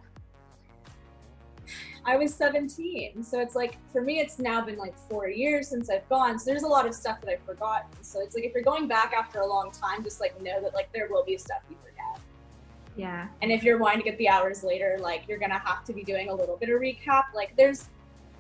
I 2.06 2.16
was 2.16 2.34
17. 2.34 3.24
So 3.24 3.40
it's 3.40 3.56
like, 3.56 3.78
for 3.92 4.02
me, 4.02 4.20
it's 4.20 4.40
now 4.40 4.62
been 4.62 4.78
like 4.78 4.98
four 5.10 5.30
years 5.30 5.68
since 5.68 5.90
I've 5.90 6.08
gone. 6.10 6.40
So 6.40 6.50
there's 6.50 6.64
a 6.64 6.68
lot 6.68 6.88
of 6.88 6.94
stuff 6.94 7.22
that 7.22 7.30
I've 7.30 7.44
forgotten. 7.44 7.92
So 8.02 8.22
it's 8.22 8.36
like, 8.36 8.44
if 8.44 8.54
you're 8.54 8.64
going 8.64 8.88
back 8.88 9.14
after 9.14 9.40
a 9.42 9.48
long 9.48 9.72
time, 9.72 10.04
just 10.04 10.20
like 10.20 10.40
know 10.42 10.62
that 10.62 10.74
like 10.74 10.92
there 10.94 11.08
will 11.10 11.24
be 11.24 11.38
stuff 11.38 11.62
you 11.70 11.76
forget. 11.84 12.22
Yeah. 12.96 13.28
And 13.42 13.52
if 13.52 13.64
you're 13.64 13.78
wanting 13.78 14.00
to 14.00 14.06
get 14.06 14.18
the 14.18 14.30
hours 14.30 14.64
later, 14.64 14.98
like 15.00 15.28
you're 15.28 15.38
going 15.38 15.52
to 15.52 15.60
have 15.60 15.84
to 15.86 15.94
be 15.94 16.04
doing 16.04 16.30
a 16.30 16.34
little 16.34 16.58
bit 16.58 16.70
of 16.70 16.80
recap. 16.80 17.26
Like 17.34 17.56
there's 17.56 17.90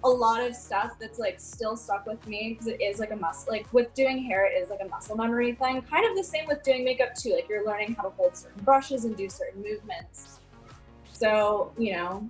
a 0.03 0.09
lot 0.09 0.41
of 0.41 0.55
stuff 0.55 0.95
that's 0.99 1.19
like 1.19 1.39
still 1.39 1.75
stuck 1.75 2.05
with 2.05 2.25
me 2.25 2.53
because 2.53 2.67
it 2.67 2.81
is 2.81 2.99
like 2.99 3.11
a 3.11 3.15
muscle, 3.15 3.51
like 3.51 3.71
with 3.73 3.93
doing 3.93 4.23
hair, 4.23 4.45
it 4.45 4.61
is 4.61 4.69
like 4.69 4.79
a 4.81 4.87
muscle 4.87 5.15
memory 5.15 5.53
thing. 5.53 5.81
Kind 5.81 6.09
of 6.09 6.15
the 6.15 6.23
same 6.23 6.47
with 6.47 6.63
doing 6.63 6.85
makeup 6.85 7.15
too. 7.15 7.33
Like 7.33 7.49
you're 7.49 7.65
learning 7.65 7.95
how 7.95 8.03
to 8.03 8.09
hold 8.11 8.35
certain 8.35 8.63
brushes 8.63 9.05
and 9.05 9.15
do 9.15 9.29
certain 9.29 9.61
movements. 9.61 10.39
So, 11.11 11.73
you 11.77 11.93
know, 11.93 12.29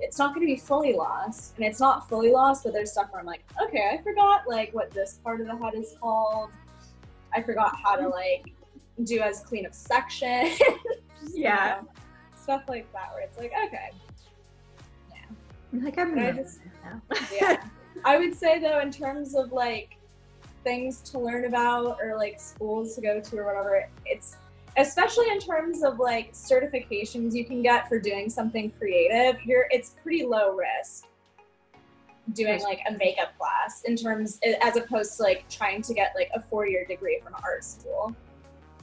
it's 0.00 0.18
not 0.18 0.34
going 0.34 0.46
to 0.46 0.52
be 0.52 0.58
fully 0.58 0.92
lost 0.94 1.54
and 1.56 1.64
it's 1.64 1.80
not 1.80 2.08
fully 2.08 2.30
lost 2.30 2.64
but 2.64 2.72
there's 2.72 2.90
stuff 2.92 3.08
where 3.10 3.20
i'm 3.20 3.26
like 3.26 3.44
okay 3.62 3.96
i 3.98 4.02
forgot 4.02 4.42
like 4.48 4.72
what 4.74 4.90
this 4.90 5.20
part 5.22 5.40
of 5.40 5.46
the 5.46 5.56
head 5.56 5.74
is 5.74 5.94
called. 6.00 6.50
I 7.36 7.42
forgot 7.42 7.74
how 7.82 7.96
to 7.96 8.08
like 8.08 8.54
do 9.02 9.18
as 9.20 9.40
clean 9.40 9.66
of 9.66 9.74
section. 9.74 10.50
Yeah. 11.32 11.80
stuff 12.40 12.62
like 12.68 12.92
that 12.92 13.12
where 13.12 13.22
it's 13.24 13.38
like 13.38 13.52
okay. 13.66 13.90
Like 15.72 15.98
I'm 15.98 16.16
I 16.18 16.30
just- 16.32 16.60
yeah. 17.34 17.56
I 18.04 18.18
would 18.18 18.36
say 18.36 18.58
though 18.60 18.78
in 18.80 18.92
terms 18.92 19.34
of 19.34 19.50
like 19.50 19.96
things 20.62 21.00
to 21.10 21.18
learn 21.18 21.46
about 21.46 21.98
or 22.00 22.16
like 22.16 22.38
schools 22.40 22.94
to 22.94 23.00
go 23.00 23.20
to 23.20 23.38
or 23.38 23.46
whatever 23.46 23.88
it's 24.06 24.36
especially 24.76 25.28
in 25.30 25.38
terms 25.38 25.82
of 25.82 25.98
like 25.98 26.32
certifications 26.32 27.34
you 27.34 27.44
can 27.44 27.62
get 27.62 27.88
for 27.88 27.98
doing 27.98 28.28
something 28.28 28.70
creative 28.78 29.40
you're 29.44 29.66
it's 29.70 29.94
pretty 30.02 30.24
low 30.24 30.54
risk 30.54 31.06
doing 32.32 32.60
like 32.62 32.80
a 32.88 32.92
makeup 32.92 33.36
class 33.38 33.82
in 33.82 33.96
terms 33.96 34.40
as 34.62 34.76
opposed 34.76 35.16
to 35.16 35.22
like 35.22 35.48
trying 35.48 35.82
to 35.82 35.92
get 35.92 36.12
like 36.16 36.30
a 36.34 36.40
four-year 36.40 36.84
degree 36.86 37.20
from 37.22 37.34
an 37.34 37.40
art 37.44 37.62
school 37.62 38.14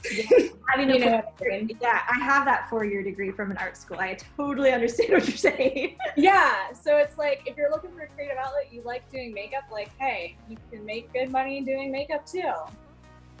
you 0.10 0.24
know 0.28 0.56
what 0.66 0.80
I 0.80 0.84
mean? 0.84 1.78
yeah, 1.80 2.00
I 2.10 2.18
have 2.24 2.44
that 2.46 2.68
four-year 2.68 3.04
degree 3.04 3.30
from 3.30 3.52
an 3.52 3.56
art 3.58 3.76
school. 3.76 4.00
I 4.00 4.16
totally 4.36 4.72
understand 4.72 5.12
what 5.12 5.28
you're 5.28 5.36
saying. 5.36 5.96
yeah 6.16 6.72
so 6.72 6.96
it's 6.96 7.18
like 7.18 7.42
if 7.46 7.56
you're 7.56 7.70
looking 7.70 7.92
for 7.92 8.02
a 8.02 8.08
creative 8.08 8.36
outlet 8.36 8.72
you 8.72 8.82
like 8.82 9.08
doing 9.12 9.32
makeup 9.32 9.62
like 9.70 9.90
hey 9.98 10.36
you 10.48 10.56
can 10.70 10.84
make 10.84 11.12
good 11.12 11.30
money 11.30 11.60
doing 11.60 11.92
makeup 11.92 12.26
too 12.26 12.52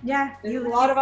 Yeah, 0.04 0.34
there's 0.42 0.54
you 0.54 0.66
a 0.66 0.68
lot 0.68 0.90
of 0.90 0.98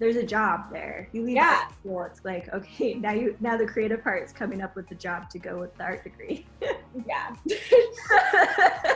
there's 0.00 0.16
a 0.16 0.24
job 0.24 0.72
there. 0.72 1.08
You 1.12 1.22
leave 1.22 1.36
Yeah. 1.36 1.60
art 1.62 1.74
school, 1.74 2.02
it's 2.02 2.24
like 2.24 2.52
okay, 2.52 2.94
now 3.06 3.12
you 3.12 3.36
now 3.38 3.56
the 3.56 3.66
creative 3.66 4.02
part 4.02 4.24
is 4.24 4.32
coming 4.32 4.62
up 4.62 4.74
with 4.74 4.88
the 4.88 4.94
job 4.96 5.30
to 5.30 5.38
go 5.38 5.60
with 5.60 5.76
the 5.76 5.84
art 5.84 6.02
degree. 6.02 6.46
yeah 7.06 7.36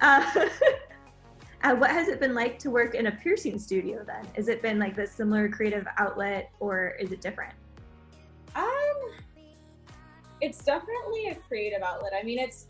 uh, 0.00 0.48
uh, 1.62 1.74
what 1.76 1.90
has 1.90 2.08
it 2.08 2.18
been 2.18 2.34
like 2.34 2.58
to 2.58 2.70
work 2.70 2.94
in 2.94 3.06
a 3.06 3.12
piercing 3.12 3.58
studio 3.58 4.02
then? 4.04 4.26
Has 4.34 4.48
it 4.48 4.60
been 4.62 4.78
like 4.78 4.96
the 4.96 5.06
similar 5.06 5.48
creative 5.48 5.86
outlet 5.98 6.50
or 6.58 6.94
is 6.98 7.12
it 7.12 7.20
different? 7.20 7.54
Um, 8.56 8.64
it's 10.40 10.64
definitely 10.64 11.28
a 11.28 11.34
creative 11.34 11.82
outlet. 11.82 12.12
I 12.18 12.22
mean, 12.24 12.38
it's 12.38 12.66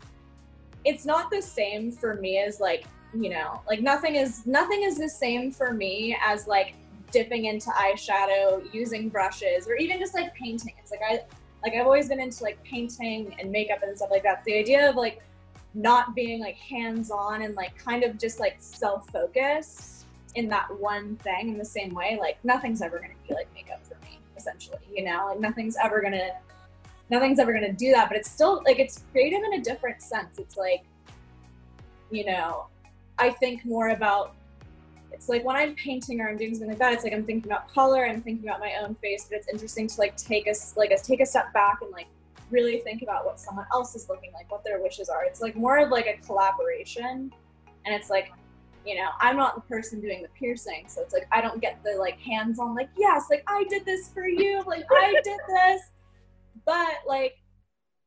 it's 0.83 1.05
not 1.05 1.31
the 1.31 1.41
same 1.41 1.91
for 1.91 2.15
me 2.15 2.39
as 2.39 2.59
like 2.59 2.85
you 3.13 3.29
know, 3.29 3.61
like 3.69 3.81
nothing 3.81 4.15
is 4.15 4.45
nothing 4.45 4.83
is 4.83 4.97
the 4.97 5.07
same 5.09 5.49
for 5.49 5.71
me 5.71 6.17
as 6.21 6.47
like 6.47 6.75
dipping 7.15 7.45
into 7.45 7.69
eyeshadow, 7.69 8.61
using 8.73 9.07
brushes, 9.07 9.69
or 9.69 9.75
even 9.75 9.99
just 9.99 10.13
like 10.13 10.35
painting. 10.35 10.73
It's 10.77 10.91
like 10.91 10.99
I 11.01 11.21
like 11.63 11.73
I've 11.73 11.85
always 11.85 12.09
been 12.09 12.19
into 12.19 12.43
like 12.43 12.61
painting 12.65 13.33
and 13.39 13.49
makeup 13.49 13.83
and 13.83 13.95
stuff 13.95 14.09
like 14.11 14.23
that. 14.23 14.43
The 14.43 14.57
idea 14.57 14.89
of 14.89 14.97
like 14.97 15.21
not 15.73 16.13
being 16.13 16.41
like 16.41 16.57
hands 16.57 17.11
on 17.11 17.43
and 17.43 17.55
like 17.55 17.77
kind 17.77 18.03
of 18.03 18.19
just 18.19 18.41
like 18.41 18.57
self 18.59 19.09
focused 19.11 20.05
in 20.35 20.49
that 20.49 20.67
one 20.77 21.15
thing 21.17 21.47
in 21.47 21.57
the 21.57 21.63
same 21.63 21.93
way, 21.93 22.17
like 22.19 22.37
nothing's 22.43 22.81
ever 22.81 22.99
gonna 22.99 23.13
be 23.25 23.33
like 23.33 23.47
makeup 23.53 23.79
for 23.87 23.95
me, 24.03 24.19
essentially. 24.35 24.79
You 24.93 25.05
know, 25.05 25.27
like 25.27 25.39
nothing's 25.39 25.77
ever 25.81 26.01
gonna 26.01 26.31
nothing's 27.09 27.39
ever 27.39 27.53
gonna 27.53 27.71
do 27.71 27.93
that. 27.93 28.09
But 28.09 28.17
it's 28.17 28.29
still 28.29 28.61
like 28.65 28.77
it's 28.77 29.05
creative 29.13 29.39
in 29.41 29.53
a 29.61 29.63
different 29.63 30.01
sense. 30.01 30.37
It's 30.37 30.57
like, 30.57 30.83
you 32.11 32.25
know, 32.25 32.67
I 33.17 33.29
think 33.29 33.63
more 33.63 33.91
about 33.91 34.35
it's 35.15 35.29
like 35.29 35.45
when 35.45 35.55
I'm 35.55 35.75
painting 35.75 36.19
or 36.19 36.27
I'm 36.27 36.37
doing 36.37 36.53
something 36.53 36.69
like 36.69 36.77
that, 36.79 36.91
it's 36.91 37.05
like 37.05 37.13
I'm 37.13 37.23
thinking 37.23 37.49
about 37.49 37.73
color, 37.73 38.05
I'm 38.05 38.21
thinking 38.21 38.47
about 38.47 38.59
my 38.59 38.73
own 38.81 38.95
face, 38.95 39.27
but 39.29 39.37
it's 39.37 39.47
interesting 39.47 39.87
to 39.87 39.97
like 39.97 40.17
take 40.17 40.45
us 40.47 40.75
like 40.75 40.91
a 40.91 40.97
take 40.97 41.21
a 41.21 41.25
step 41.25 41.53
back 41.53 41.77
and 41.81 41.89
like 41.91 42.07
really 42.51 42.79
think 42.79 43.01
about 43.01 43.25
what 43.25 43.39
someone 43.39 43.65
else 43.71 43.95
is 43.95 44.09
looking 44.09 44.33
like, 44.33 44.51
what 44.51 44.63
their 44.65 44.81
wishes 44.81 45.07
are. 45.07 45.23
It's 45.23 45.41
like 45.41 45.55
more 45.55 45.77
of 45.77 45.89
like 45.89 46.05
a 46.05 46.17
collaboration. 46.25 47.31
And 47.85 47.95
it's 47.95 48.09
like, 48.09 48.31
you 48.85 48.95
know, 48.95 49.07
I'm 49.21 49.37
not 49.37 49.55
the 49.55 49.61
person 49.61 50.01
doing 50.01 50.21
the 50.21 50.27
piercing. 50.37 50.85
So 50.87 51.01
it's 51.01 51.13
like 51.13 51.27
I 51.31 51.39
don't 51.39 51.61
get 51.61 51.81
the 51.83 51.95
like 51.97 52.19
hands 52.19 52.59
on 52.59 52.75
like, 52.75 52.89
yes, 52.97 53.27
like 53.29 53.43
I 53.47 53.63
did 53.69 53.85
this 53.85 54.09
for 54.09 54.27
you, 54.27 54.63
like 54.67 54.85
I 54.91 55.13
did 55.23 55.39
this. 55.47 55.81
But 56.65 56.95
like, 57.07 57.37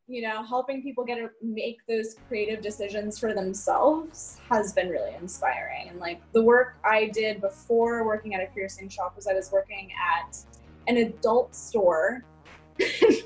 you 0.08 0.22
know, 0.22 0.42
helping 0.42 0.82
people 0.82 1.04
get 1.04 1.16
to 1.16 1.28
make 1.42 1.78
those 1.86 2.16
creative 2.28 2.62
decisions 2.62 3.18
for 3.18 3.34
themselves 3.34 4.38
has 4.48 4.72
been 4.72 4.88
really 4.88 5.14
inspiring. 5.14 5.90
And 5.90 6.00
like 6.00 6.22
the 6.32 6.42
work 6.42 6.76
I 6.82 7.10
did 7.12 7.42
before 7.42 8.06
working 8.06 8.34
at 8.34 8.40
a 8.40 8.46
piercing 8.54 8.88
shop 8.88 9.14
was 9.16 9.26
I 9.26 9.34
was 9.34 9.52
working 9.52 9.90
at 9.92 10.38
an 10.86 10.96
adult 10.96 11.54
store 11.54 12.24
to 12.78 13.22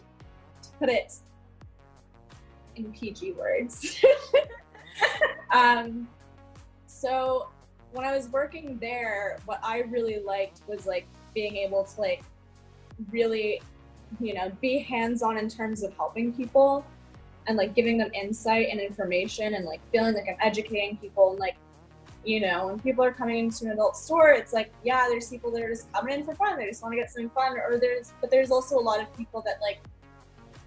put 0.80 0.88
it 0.88 1.14
in 2.74 2.92
PG 2.92 3.32
words. 3.32 4.04
um, 5.52 6.08
so 6.88 7.48
when 7.92 8.04
I 8.04 8.16
was 8.16 8.28
working 8.28 8.76
there, 8.80 9.38
what 9.44 9.60
I 9.62 9.82
really 9.82 10.18
liked 10.18 10.62
was 10.66 10.84
like 10.86 11.06
being 11.32 11.56
able 11.56 11.84
to 11.84 12.00
like 12.00 12.24
really 13.12 13.62
you 14.20 14.34
know, 14.34 14.50
be 14.60 14.78
hands-on 14.78 15.38
in 15.38 15.48
terms 15.48 15.82
of 15.82 15.94
helping 15.96 16.32
people 16.32 16.84
and 17.46 17.56
like 17.56 17.74
giving 17.74 17.98
them 17.98 18.10
insight 18.14 18.68
and 18.70 18.80
information 18.80 19.54
and 19.54 19.64
like 19.64 19.80
feeling 19.90 20.14
like 20.14 20.28
I'm 20.28 20.36
educating 20.40 20.96
people 20.96 21.30
and 21.30 21.40
like 21.40 21.56
you 22.24 22.40
know, 22.40 22.68
when 22.68 22.78
people 22.78 23.04
are 23.04 23.12
coming 23.12 23.38
into 23.38 23.64
an 23.64 23.72
adult 23.72 23.96
store, 23.96 24.30
it's 24.30 24.52
like, 24.52 24.72
yeah, 24.84 25.06
there's 25.08 25.28
people 25.28 25.50
that 25.52 25.62
are 25.62 25.68
just 25.68 25.92
coming 25.92 26.14
in 26.14 26.24
for 26.24 26.34
fun. 26.34 26.56
They 26.58 26.66
just 26.66 26.82
want 26.82 26.92
to 26.92 26.96
get 26.96 27.10
something 27.10 27.30
fun. 27.30 27.58
Or 27.58 27.78
there's, 27.78 28.12
but 28.20 28.30
there's 28.30 28.50
also 28.50 28.78
a 28.78 28.80
lot 28.80 29.00
of 29.00 29.14
people 29.16 29.42
that 29.42 29.60
like, 29.60 29.80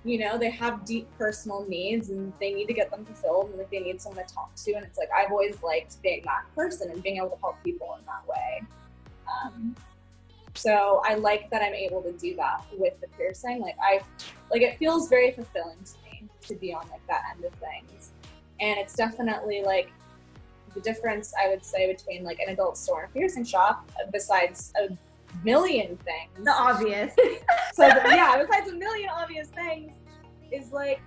you 0.04 0.20
know, 0.20 0.38
they 0.38 0.50
have 0.50 0.86
deep 0.86 1.08
personal 1.18 1.66
needs 1.68 2.10
and 2.10 2.32
they 2.40 2.54
need 2.54 2.68
to 2.68 2.74
get 2.74 2.92
them 2.92 3.06
fulfilled 3.06 3.50
and 3.50 3.58
like 3.58 3.72
they 3.72 3.80
need 3.80 4.02
someone 4.02 4.26
to 4.26 4.34
talk 4.34 4.54
to. 4.56 4.74
And 4.74 4.86
it's 4.86 4.98
like, 4.98 5.10
I've 5.16 5.32
always 5.32 5.62
liked 5.64 6.02
being 6.04 6.22
that 6.26 6.44
person 6.56 6.92
and 6.92 7.02
being 7.02 7.18
able 7.18 7.30
to 7.30 7.38
help 7.40 7.64
people 7.64 7.98
in 8.00 8.06
that 8.06 8.28
way. 8.28 8.62
Um, 9.28 9.76
so 10.56 11.02
I 11.06 11.16
like 11.16 11.50
that 11.52 11.62
I'm 11.62 11.74
able 11.74 12.02
to 12.02 12.12
do 12.14 12.36
that 12.38 12.66
with 12.78 13.00
the 13.02 13.08
piercing. 13.10 13.60
Like 13.60 13.76
I, 13.82 14.02
like 14.50 14.62
it 14.62 14.78
feels 14.78 15.10
very 15.10 15.32
fulfilling 15.32 15.78
to 15.84 15.94
me 16.04 16.28
to 16.48 16.56
be 16.56 16.74
on 16.74 16.88
like 16.90 17.06
that 17.08 17.24
end 17.36 17.46
of 17.46 17.54
things. 17.54 18.12
And 18.60 18.80
it's 18.80 18.96
definitely 18.96 19.62
like 19.64 19.92
the 20.74 20.82
difference 20.82 21.34
I 21.42 21.50
would 21.50 21.64
say 21.64 21.92
between 21.92 22.24
like 22.24 22.40
an 22.40 22.50
adult 22.50 22.78
store 22.78 23.04
and 23.04 23.12
a 23.12 23.14
piercing 23.14 23.44
shop, 23.44 23.90
uh, 24.00 24.10
besides 24.12 24.74
a 24.78 24.98
million 25.44 25.98
things. 25.98 26.46
The 26.46 26.52
obvious. 26.52 27.14
so 27.74 27.88
the, 27.90 28.02
yeah, 28.06 28.42
besides 28.42 28.70
a 28.70 28.76
million 28.76 29.10
obvious 29.10 29.50
things, 29.50 29.94
is 30.52 30.72
like, 30.72 31.02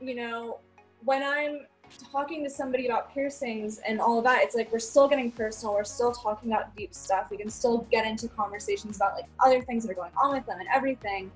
you 0.00 0.14
know, 0.14 0.58
when 1.04 1.22
I'm 1.22 1.66
talking 2.10 2.44
to 2.44 2.50
somebody 2.50 2.86
about 2.86 3.12
piercings 3.12 3.78
and 3.78 4.00
all 4.00 4.18
of 4.18 4.24
that, 4.24 4.42
it's 4.42 4.54
like 4.54 4.70
we're 4.72 4.78
still 4.78 5.08
getting 5.08 5.30
personal. 5.30 5.74
We're 5.74 5.84
still 5.84 6.12
talking 6.12 6.52
about 6.52 6.74
deep 6.76 6.94
stuff. 6.94 7.30
We 7.30 7.36
can 7.36 7.50
still 7.50 7.86
get 7.90 8.06
into 8.06 8.28
conversations 8.28 8.96
about 8.96 9.14
like 9.14 9.26
other 9.40 9.62
things 9.62 9.84
that 9.84 9.92
are 9.92 9.94
going 9.94 10.12
on 10.16 10.32
with 10.32 10.46
them 10.46 10.60
and 10.60 10.68
everything. 10.72 11.30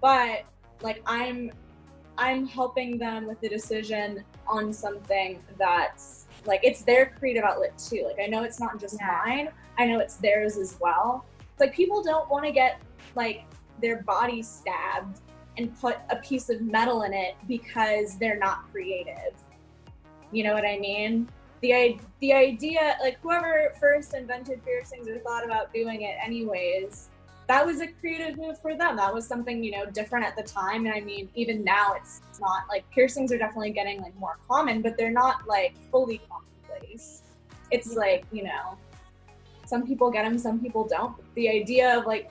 But 0.00 0.44
like 0.82 1.02
I'm 1.06 1.52
I'm 2.18 2.46
helping 2.46 2.98
them 2.98 3.26
with 3.26 3.40
the 3.40 3.48
decision 3.48 4.24
on 4.46 4.72
something 4.72 5.40
that's 5.58 6.26
like 6.46 6.60
it's 6.62 6.82
their 6.82 7.14
creative 7.18 7.44
outlet 7.44 7.76
too. 7.78 8.04
Like 8.06 8.22
I 8.22 8.28
know 8.28 8.42
it's 8.42 8.60
not 8.60 8.80
just 8.80 8.96
yeah. 9.00 9.22
mine. 9.24 9.48
I 9.78 9.86
know 9.86 9.98
it's 9.98 10.16
theirs 10.16 10.56
as 10.56 10.76
well. 10.80 11.24
It's 11.38 11.60
like 11.60 11.74
people 11.74 12.02
don't 12.02 12.28
want 12.30 12.44
to 12.44 12.52
get 12.52 12.80
like 13.14 13.44
their 13.80 14.02
body 14.02 14.42
stabbed 14.42 15.20
and 15.56 15.78
put 15.80 15.98
a 16.10 16.16
piece 16.16 16.48
of 16.48 16.60
metal 16.60 17.02
in 17.02 17.12
it 17.12 17.34
because 17.48 18.18
they're 18.18 18.38
not 18.38 18.70
creative. 18.70 19.34
You 20.32 20.44
know 20.44 20.54
what 20.54 20.64
I 20.64 20.78
mean? 20.78 21.28
The 21.60 21.98
the 22.20 22.32
idea 22.32 22.96
like 23.00 23.20
whoever 23.20 23.72
first 23.78 24.14
invented 24.14 24.64
piercings 24.64 25.08
or 25.08 25.18
thought 25.18 25.44
about 25.44 25.72
doing 25.72 26.02
it 26.02 26.16
anyways 26.24 27.10
that 27.50 27.66
was 27.66 27.80
a 27.80 27.88
creative 27.88 28.38
move 28.38 28.62
for 28.62 28.76
them. 28.76 28.94
That 28.94 29.12
was 29.12 29.26
something, 29.26 29.64
you 29.64 29.72
know, 29.72 29.84
different 29.84 30.24
at 30.24 30.36
the 30.36 30.42
time. 30.44 30.86
And 30.86 30.94
I 30.94 31.00
mean, 31.00 31.28
even 31.34 31.64
now 31.64 31.94
it's 31.94 32.20
not 32.40 32.62
like 32.68 32.88
piercings 32.92 33.32
are 33.32 33.38
definitely 33.38 33.72
getting 33.72 34.00
like 34.00 34.16
more 34.20 34.38
common, 34.48 34.82
but 34.82 34.96
they're 34.96 35.10
not 35.10 35.48
like 35.48 35.74
fully 35.90 36.20
commonplace. 36.30 37.22
It's 37.72 37.96
like, 37.96 38.24
you 38.30 38.44
know, 38.44 38.78
some 39.66 39.84
people 39.84 40.12
get 40.12 40.22
them, 40.22 40.38
some 40.38 40.60
people 40.60 40.86
don't. 40.86 41.16
The 41.34 41.48
idea 41.48 41.98
of 41.98 42.06
like, 42.06 42.30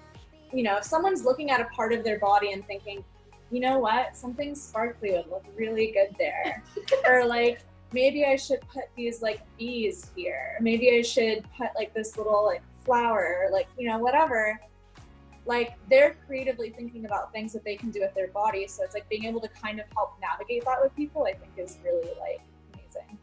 you 0.53 0.63
know, 0.63 0.77
if 0.77 0.85
someone's 0.85 1.25
looking 1.25 1.51
at 1.51 1.59
a 1.59 1.65
part 1.65 1.91
of 1.91 2.05
their 2.05 2.17
body 2.17 2.53
and 2.53 2.65
thinking, 2.65 3.03
you 3.51 3.59
know 3.59 3.77
what, 3.77 4.15
something 4.15 4.55
sparkly 4.55 5.11
would 5.11 5.27
look 5.27 5.43
really 5.57 5.91
good 5.91 6.15
there. 6.17 6.63
or 7.05 7.25
like, 7.25 7.59
maybe 7.93 8.25
I 8.25 8.35
should 8.35 8.61
put 8.61 8.85
these 8.95 9.21
like 9.21 9.41
bees 9.57 10.11
here. 10.15 10.57
Maybe 10.61 10.97
I 10.97 11.01
should 11.01 11.45
put 11.57 11.69
like 11.75 11.93
this 11.93 12.17
little 12.17 12.45
like 12.45 12.61
flower, 12.85 13.45
or, 13.45 13.51
like, 13.51 13.67
you 13.77 13.87
know, 13.87 13.97
whatever 13.97 14.59
like 15.49 15.73
they're 15.89 16.15
creatively 16.27 16.69
thinking 16.69 17.05
about 17.05 17.33
things 17.33 17.51
that 17.53 17.65
they 17.65 17.75
can 17.75 17.89
do 17.89 18.01
with 18.01 18.13
their 18.13 18.27
body. 18.27 18.67
So 18.67 18.83
it's 18.83 18.93
like 18.93 19.09
being 19.09 19.25
able 19.25 19.41
to 19.41 19.49
kind 19.49 19.79
of 19.79 19.87
help 19.95 20.13
navigate 20.21 20.63
that 20.65 20.81
with 20.81 20.95
people, 20.95 21.23
I 21.23 21.33
think 21.33 21.51
is 21.57 21.77
really 21.83 22.11
like 22.19 22.41
amazing. 22.73 23.17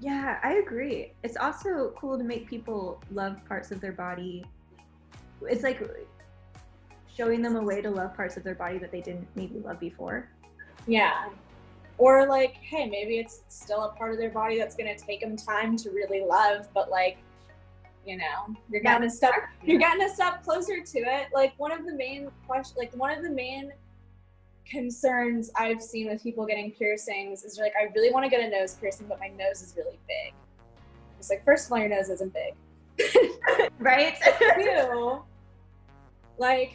Yeah, 0.00 0.40
I 0.42 0.54
agree. 0.54 1.12
It's 1.22 1.36
also 1.36 1.94
cool 1.96 2.18
to 2.18 2.24
make 2.24 2.48
people 2.48 3.00
love 3.12 3.44
parts 3.46 3.70
of 3.70 3.80
their 3.80 3.92
body. 3.92 4.44
It's 5.42 5.62
like 5.62 5.80
showing 7.14 7.40
them 7.40 7.54
a 7.54 7.62
way 7.62 7.80
to 7.80 7.90
love 7.90 8.14
parts 8.14 8.36
of 8.36 8.42
their 8.42 8.56
body 8.56 8.78
that 8.78 8.90
they 8.90 9.00
didn't 9.00 9.28
maybe 9.36 9.60
love 9.60 9.78
before. 9.78 10.28
Yeah. 10.88 11.28
Or 11.96 12.26
like, 12.26 12.54
hey, 12.54 12.86
maybe 12.86 13.18
it's 13.18 13.42
still 13.48 13.84
a 13.84 13.92
part 13.92 14.12
of 14.12 14.18
their 14.18 14.30
body 14.30 14.58
that's 14.58 14.74
going 14.74 14.94
to 14.94 15.02
take 15.02 15.20
them 15.20 15.36
time 15.36 15.76
to 15.78 15.90
really 15.90 16.24
love, 16.24 16.68
but 16.74 16.90
like 16.90 17.18
you 18.06 18.18
know 18.18 18.54
you're 18.68 18.82
getting 18.82 19.06
a 19.06 19.10
step 19.10 19.32
you're 19.62 19.78
getting 19.78 20.04
a 20.04 20.12
step 20.12 20.42
closer 20.44 20.82
to 20.82 20.98
it. 20.98 21.28
Like 21.32 21.54
one 21.56 21.72
of 21.72 21.86
the 21.86 21.94
main 21.94 22.30
question 22.46 22.76
like 22.78 22.94
one 22.96 23.16
of 23.16 23.22
the 23.22 23.30
main 23.30 23.72
concerns 24.66 25.50
i've 25.56 25.82
seen 25.82 26.08
with 26.08 26.22
people 26.22 26.46
getting 26.46 26.70
piercings 26.70 27.44
is 27.44 27.58
like 27.58 27.74
i 27.78 27.84
really 27.94 28.10
want 28.10 28.24
to 28.24 28.30
get 28.30 28.40
a 28.40 28.48
nose 28.48 28.74
piercing 28.76 29.06
but 29.06 29.20
my 29.20 29.28
nose 29.28 29.62
is 29.62 29.74
really 29.76 29.98
big. 30.08 30.34
It's 31.18 31.30
like 31.30 31.44
first 31.44 31.66
of 31.66 31.72
all 31.72 31.78
your 31.78 31.88
nose 31.88 32.10
isn't 32.10 32.34
big. 32.34 32.54
Right? 33.78 34.16
Two 34.58 35.22
like 36.38 36.74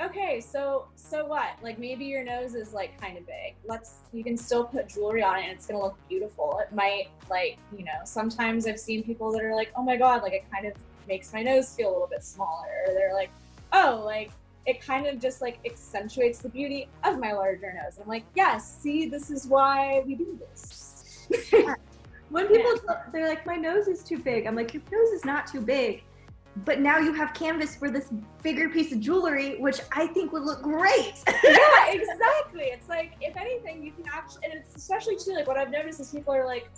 okay, 0.00 0.40
so 0.40 0.86
so 0.94 1.24
what? 1.24 1.50
Like 1.62 1.78
maybe 1.78 2.04
your 2.04 2.24
nose 2.24 2.54
is 2.54 2.72
like 2.72 3.00
kind 3.00 3.18
of 3.18 3.26
big. 3.26 3.54
Let's 3.66 3.96
you 4.12 4.24
can 4.24 4.36
still 4.36 4.64
put 4.64 4.88
jewelry 4.88 5.22
on 5.22 5.38
it 5.38 5.42
and 5.44 5.52
it's 5.52 5.66
gonna 5.66 5.82
look 5.82 5.96
beautiful. 6.08 6.60
It 6.62 6.74
might 6.74 7.08
like 7.30 7.58
you 7.76 7.84
know 7.84 8.00
sometimes 8.04 8.66
I've 8.66 8.80
seen 8.80 9.02
people 9.02 9.32
that 9.32 9.42
are 9.42 9.54
like, 9.54 9.72
oh 9.76 9.82
my 9.82 9.96
god, 9.96 10.22
like 10.22 10.32
it 10.32 10.44
kind 10.52 10.66
of 10.66 10.74
makes 11.06 11.32
my 11.32 11.42
nose 11.42 11.74
feel 11.74 11.90
a 11.90 11.92
little 11.92 12.08
bit 12.08 12.24
smaller. 12.24 12.68
Or 12.86 12.94
they're 12.94 13.14
like, 13.14 13.30
oh, 13.72 14.02
like 14.04 14.30
it 14.66 14.80
kind 14.80 15.06
of 15.06 15.18
just 15.18 15.40
like 15.40 15.58
accentuates 15.64 16.40
the 16.40 16.48
beauty 16.48 16.88
of 17.04 17.18
my 17.18 17.32
larger 17.32 17.72
nose. 17.72 17.98
I'm 18.00 18.08
like, 18.08 18.24
yes, 18.34 18.80
see, 18.80 19.08
this 19.08 19.30
is 19.30 19.46
why 19.46 20.02
we 20.06 20.14
do 20.14 20.38
this. 20.38 21.26
when 22.30 22.46
people 22.48 22.74
yeah. 22.86 23.02
they're 23.12 23.28
like, 23.28 23.46
my 23.46 23.56
nose 23.56 23.88
is 23.88 24.04
too 24.04 24.18
big. 24.18 24.46
I'm 24.46 24.54
like, 24.54 24.74
your 24.74 24.82
nose 24.92 25.10
is 25.10 25.24
not 25.24 25.46
too 25.46 25.62
big 25.62 26.04
but 26.64 26.80
now 26.80 26.98
you 26.98 27.12
have 27.12 27.34
canvas 27.34 27.76
for 27.76 27.90
this 27.90 28.08
bigger 28.42 28.68
piece 28.68 28.92
of 28.92 29.00
jewelry, 29.00 29.58
which 29.58 29.80
I 29.92 30.06
think 30.06 30.32
would 30.32 30.42
look 30.42 30.62
great. 30.62 31.14
yeah, 31.44 31.90
exactly. 31.90 32.64
It's 32.64 32.88
like 32.88 33.12
if 33.20 33.36
anything, 33.36 33.82
you 33.82 33.92
can 33.92 34.04
actually, 34.12 34.44
and 34.44 34.54
it's 34.54 34.74
especially 34.74 35.16
too 35.16 35.32
like 35.32 35.46
what 35.46 35.56
I've 35.56 35.70
noticed 35.70 36.00
is 36.00 36.10
people 36.10 36.34
are 36.34 36.46
like, 36.46 36.70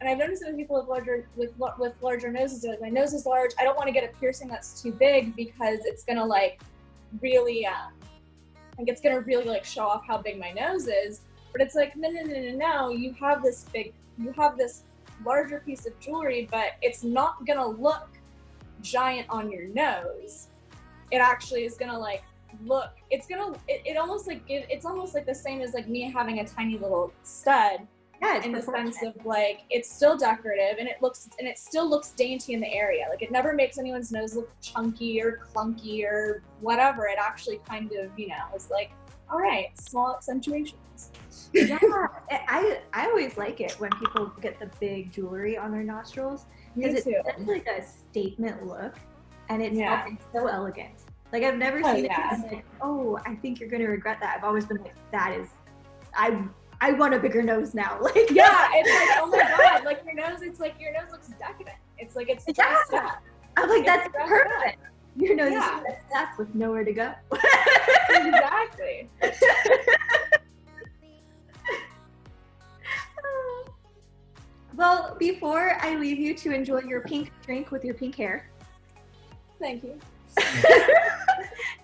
and 0.00 0.08
I've 0.08 0.18
noticed 0.18 0.44
with 0.46 0.56
people 0.56 0.76
with 0.76 0.88
larger 0.88 1.28
with 1.36 1.52
with 1.78 1.94
larger 2.02 2.30
noses, 2.30 2.64
like 2.64 2.80
my 2.80 2.88
nose 2.88 3.14
is 3.14 3.26
large. 3.26 3.52
I 3.58 3.64
don't 3.64 3.76
want 3.76 3.86
to 3.88 3.92
get 3.92 4.04
a 4.04 4.08
piercing 4.18 4.48
that's 4.48 4.82
too 4.82 4.92
big 4.92 5.34
because 5.34 5.78
it's 5.84 6.04
gonna 6.04 6.24
like 6.24 6.60
really, 7.22 7.66
um, 7.66 7.92
like 8.78 8.88
it's 8.88 9.00
gonna 9.00 9.20
really 9.20 9.46
like 9.46 9.64
show 9.64 9.86
off 9.86 10.04
how 10.06 10.18
big 10.18 10.38
my 10.38 10.52
nose 10.52 10.86
is. 10.86 11.22
But 11.52 11.62
it's 11.62 11.74
like 11.74 11.96
no, 11.96 12.10
no, 12.10 12.22
no, 12.22 12.38
no, 12.38 12.56
no. 12.56 12.88
You 12.90 13.14
have 13.14 13.42
this 13.42 13.64
big, 13.72 13.94
you 14.18 14.32
have 14.32 14.58
this 14.58 14.82
larger 15.24 15.60
piece 15.60 15.86
of 15.86 15.98
jewelry, 16.00 16.46
but 16.50 16.72
it's 16.82 17.02
not 17.02 17.46
gonna 17.46 17.66
look 17.66 18.08
giant 18.86 19.26
on 19.28 19.50
your 19.50 19.68
nose, 19.68 20.48
it 21.10 21.18
actually 21.18 21.64
is 21.64 21.76
gonna 21.76 21.98
like 21.98 22.22
look. 22.64 22.90
It's 23.10 23.26
gonna. 23.26 23.52
It, 23.68 23.82
it 23.84 23.96
almost 23.96 24.26
like 24.26 24.46
give. 24.46 24.64
It's 24.68 24.86
almost 24.86 25.14
like 25.14 25.26
the 25.26 25.34
same 25.34 25.60
as 25.60 25.74
like 25.74 25.88
me 25.88 26.10
having 26.10 26.40
a 26.40 26.46
tiny 26.46 26.78
little 26.78 27.12
stud. 27.22 27.86
Yeah, 28.22 28.42
in 28.42 28.52
the 28.52 28.62
sense 28.62 29.02
of 29.02 29.14
like 29.26 29.60
it's 29.68 29.90
still 29.94 30.16
decorative 30.16 30.78
and 30.78 30.88
it 30.88 31.02
looks 31.02 31.28
and 31.38 31.46
it 31.46 31.58
still 31.58 31.88
looks 31.88 32.12
dainty 32.12 32.54
in 32.54 32.60
the 32.60 32.72
area. 32.72 33.06
Like 33.10 33.20
it 33.20 33.30
never 33.30 33.52
makes 33.52 33.76
anyone's 33.76 34.10
nose 34.10 34.34
look 34.34 34.50
chunky 34.62 35.20
or 35.20 35.46
clunky 35.54 36.02
or 36.02 36.42
whatever. 36.60 37.06
It 37.08 37.18
actually 37.20 37.60
kind 37.68 37.92
of 37.92 38.18
you 38.18 38.28
know 38.28 38.44
is 38.54 38.70
like 38.70 38.90
all 39.30 39.38
right, 39.38 39.68
small 39.78 40.14
accentuations. 40.14 41.10
yeah, 41.52 41.78
I 42.30 42.80
I 42.94 43.06
always 43.06 43.36
like 43.36 43.60
it 43.60 43.72
when 43.72 43.90
people 43.98 44.32
get 44.40 44.58
the 44.58 44.70
big 44.80 45.12
jewelry 45.12 45.58
on 45.58 45.70
their 45.70 45.82
nostrils 45.82 46.46
because 46.76 46.94
it's 46.94 47.04
such 47.04 47.46
like 47.46 47.66
a 47.66 47.82
statement 47.82 48.66
look, 48.66 48.94
and 49.48 49.62
it's, 49.62 49.76
yeah. 49.76 50.06
it's 50.08 50.24
so 50.32 50.46
elegant. 50.46 50.94
Like 51.32 51.42
I've 51.42 51.56
never 51.56 51.80
oh, 51.84 51.94
seen 51.94 52.04
yeah. 52.04 52.34
it 52.34 52.52
like, 52.52 52.64
oh, 52.80 53.18
I 53.26 53.34
think 53.34 53.60
you're 53.60 53.68
gonna 53.68 53.88
regret 53.88 54.18
that. 54.20 54.36
I've 54.36 54.44
always 54.44 54.66
been 54.66 54.78
like, 54.78 54.94
that 55.12 55.32
is, 55.38 55.48
I 56.14 56.44
I 56.80 56.92
want 56.92 57.14
a 57.14 57.18
bigger 57.18 57.42
nose 57.42 57.74
now. 57.74 57.98
Like 58.06 58.30
yeah, 58.30 58.68
it's 58.72 58.90
like 58.90 59.18
oh 59.22 59.26
my 59.28 59.38
god, 59.38 59.84
like 59.84 60.02
your 60.04 60.14
nose. 60.14 60.42
It's 60.42 60.60
like 60.60 60.80
your 60.80 60.92
nose 60.92 61.10
looks 61.10 61.28
decadent. 61.38 61.76
It's 61.98 62.14
like 62.14 62.28
it's 62.28 62.44
yeah. 62.56 62.76
Up. 62.92 63.22
I'm 63.56 63.68
like 63.68 63.80
it's 63.80 63.86
that's 63.86 64.08
perfect. 64.28 64.82
Up. 64.84 64.90
Your 65.16 65.34
nose 65.34 65.52
yeah. 65.52 65.80
is 65.80 65.94
stuff 66.10 66.28
with 66.38 66.54
nowhere 66.54 66.84
to 66.84 66.92
go. 66.92 67.12
exactly. 68.10 69.08
Well, 74.76 75.16
before 75.18 75.78
I 75.80 75.96
leave 75.96 76.18
you 76.18 76.34
to 76.34 76.52
enjoy 76.52 76.82
your 76.82 77.00
pink 77.00 77.32
drink 77.42 77.70
with 77.70 77.82
your 77.82 77.94
pink 77.94 78.14
hair, 78.14 78.50
thank 79.58 79.82
you. 79.82 79.98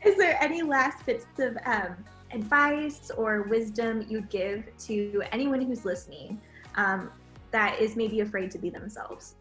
is 0.04 0.18
there 0.18 0.36
any 0.42 0.60
last 0.60 1.06
bits 1.06 1.24
of 1.38 1.56
um, 1.64 1.96
advice 2.32 3.10
or 3.16 3.42
wisdom 3.44 4.04
you'd 4.10 4.28
give 4.28 4.64
to 4.80 5.22
anyone 5.32 5.62
who's 5.62 5.86
listening 5.86 6.38
um, 6.76 7.10
that 7.50 7.80
is 7.80 7.96
maybe 7.96 8.20
afraid 8.20 8.50
to 8.50 8.58
be 8.58 8.68
themselves? 8.68 9.36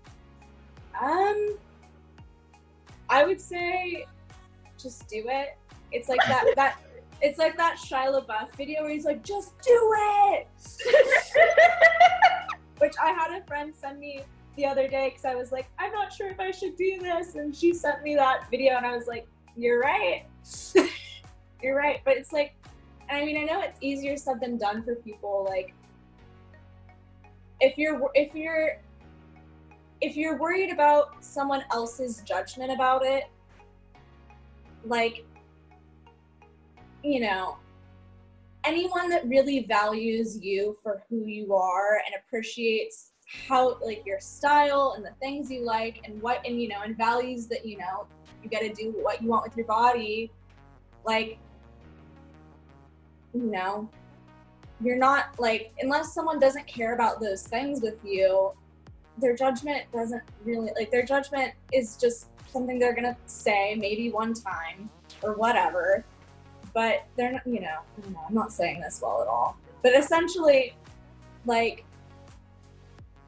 Um, 1.02 1.58
I 3.10 3.26
would 3.26 3.42
say 3.42 4.06
just 4.78 5.10
do 5.10 5.26
it. 5.28 5.58
It's 5.92 6.08
like 6.08 6.22
that 6.28 6.46
that 6.56 6.80
it's 7.22 7.38
like 7.38 7.58
that 7.58 7.76
Shia 7.76 8.26
LaBeouf 8.26 8.56
video 8.56 8.84
where 8.84 8.92
he's 8.92 9.06
like, 9.06 9.24
just 9.26 9.60
do 9.62 9.94
it. 10.32 10.48
Which 12.82 12.96
I 13.02 13.12
had 13.12 13.32
a 13.40 13.46
friend 13.46 13.74
send 13.76 14.00
me 14.00 14.24
the 14.58 14.66
other 14.66 14.88
day 14.88 15.10
because 15.10 15.24
I 15.24 15.36
was 15.36 15.52
like, 15.52 15.68
I'm 15.78 15.92
not 15.92 16.12
sure 16.12 16.30
if 16.30 16.40
I 16.40 16.50
should 16.50 16.76
do 16.76 17.00
this, 17.00 17.36
and 17.36 17.56
she 17.56 17.74
sent 17.74 18.02
me 18.02 18.16
that 18.16 18.50
video, 18.50 18.76
and 18.76 18.86
I 18.86 18.96
was 18.96 19.06
like, 19.08 19.28
you're 19.56 19.80
right. 19.80 20.26
you're 21.62 21.76
right. 21.76 22.02
But 22.04 22.18
it's 22.18 22.34
like, 22.34 22.56
I 23.10 23.24
mean, 23.24 23.38
I 23.38 23.44
know 23.44 23.62
it's 23.62 23.78
easier 23.82 24.18
said 24.18 24.40
than 24.42 24.58
done 24.58 24.84
for 24.84 24.96
people. 24.96 25.46
Like, 25.48 25.74
if 27.60 27.78
you're 27.78 28.10
if 28.16 28.34
you're 28.34 28.78
if 30.02 30.16
you're 30.18 30.38
worried 30.38 30.72
about 30.72 31.24
someone 31.24 31.64
else's 31.72 32.24
judgment 32.26 32.72
about 32.72 33.06
it, 33.06 33.26
like, 34.84 35.24
you 37.04 37.20
know, 37.20 37.58
anyone 38.64 39.10
that 39.10 39.28
really 39.28 39.66
values 39.68 40.40
you 40.42 40.78
for 40.84 41.04
who 41.10 41.26
you 41.26 41.54
are 41.56 42.02
and 42.06 42.16
appreciates 42.16 43.12
how 43.48 43.78
like 43.82 44.04
your 44.06 44.20
style 44.20 44.94
and 44.98 45.06
the 45.06 45.14
things 45.22 45.50
you 45.50 45.66
like 45.66 46.02
and 46.04 46.22
what 46.22 46.46
and 46.46 46.62
you 46.62 46.68
know 46.68 46.82
and 46.84 46.98
values 46.98 47.48
that 47.48 47.66
you 47.66 47.78
know 47.78 48.06
you 48.44 48.50
got 48.50 48.60
to 48.60 48.74
do 48.74 48.94
what 49.02 49.22
you 49.22 49.30
want 49.30 49.44
with 49.44 49.56
your 49.56 49.66
body 49.66 50.30
like 51.06 51.38
you 53.34 53.44
know 53.44 53.90
you're 54.82 54.98
not 54.98 55.40
like 55.40 55.72
unless 55.80 56.14
someone 56.14 56.40
doesn't 56.40 56.68
care 56.68 56.94
about 56.94 57.22
those 57.22 57.44
things 57.44 57.82
with 57.82 57.98
you 58.04 58.52
their 59.18 59.36
judgment 59.36 59.84
doesn't 59.94 60.24
really 60.44 60.72
like 60.76 60.92
their 60.92 61.06
judgment 61.06 61.54
is 61.72 61.96
just 61.96 62.28
something 62.52 62.80
they're 62.80 62.96
gonna 62.96 63.16
say 63.28 63.76
maybe 63.76 64.12
one 64.12 64.34
time 64.34 64.90
or 65.24 65.34
whatever 65.34 66.04
but 66.74 67.06
they're 67.16 67.32
not 67.32 67.46
you 67.46 67.62
know 67.62 67.80
know, 68.10 68.20
i'm 68.28 68.34
not 68.34 68.52
saying 68.52 68.82
this 68.82 69.00
well 69.02 69.22
at 69.22 69.28
all. 69.28 69.58
But 69.84 69.94
essentially 69.96 70.76
like 71.46 71.84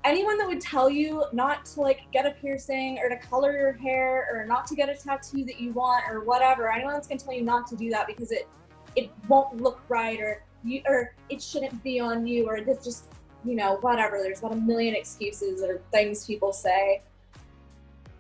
anyone 0.04 0.38
that 0.38 0.48
would 0.48 0.62
tell 0.62 0.90
you 0.90 1.26
not 1.32 1.66
to 1.66 1.82
like 1.82 2.02
get 2.12 2.26
a 2.26 2.32
piercing 2.32 3.00
or 3.00 3.10
to 3.10 3.18
color 3.18 3.54
your 3.54 3.74
hair 3.74 4.28
or 4.32 4.46
not 4.46 4.68
to 4.68 4.76
get 4.76 4.90
a 4.90 4.96
tattoo 4.96 5.46
that 5.46 5.60
you 5.60 5.72
want 5.72 6.04
or 6.10 6.24
whatever 6.24 6.72
anyone 6.72 6.94
that's 6.94 7.08
to 7.08 7.18
tell 7.18 7.34
you 7.34 7.44
not 7.44 7.68
to 7.68 7.76
do 7.76 7.90
that 7.90 8.08
because 8.08 8.32
it 8.32 8.48
it 8.96 9.10
won't 9.28 9.62
look 9.62 9.82
right 9.90 10.20
or 10.20 10.44
you 10.64 10.82
or 10.86 11.16
it 11.30 11.42
shouldn't 11.42 11.84
be 11.84 12.00
on 12.00 12.28
you 12.28 12.46
or 12.46 12.58
it's 12.58 12.84
just 12.84 13.06
you 13.46 13.56
know 13.56 13.78
whatever. 13.82 14.20
There's 14.22 14.40
about 14.40 14.54
a 14.54 14.62
million 14.62 14.96
excuses 14.96 15.62
or 15.62 15.82
things 15.92 16.26
people 16.26 16.54
say. 16.54 17.02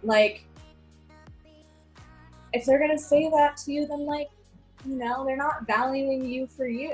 Like 0.03 0.45
if 2.53 2.65
they're 2.65 2.85
to 2.87 2.97
say 2.97 3.29
that 3.29 3.57
to 3.57 3.71
you 3.71 3.87
then 3.87 4.05
like 4.05 4.29
you 4.85 4.95
know 4.95 5.25
they're 5.25 5.37
not 5.37 5.65
valuing 5.65 6.25
you 6.25 6.47
for 6.47 6.67
you 6.67 6.93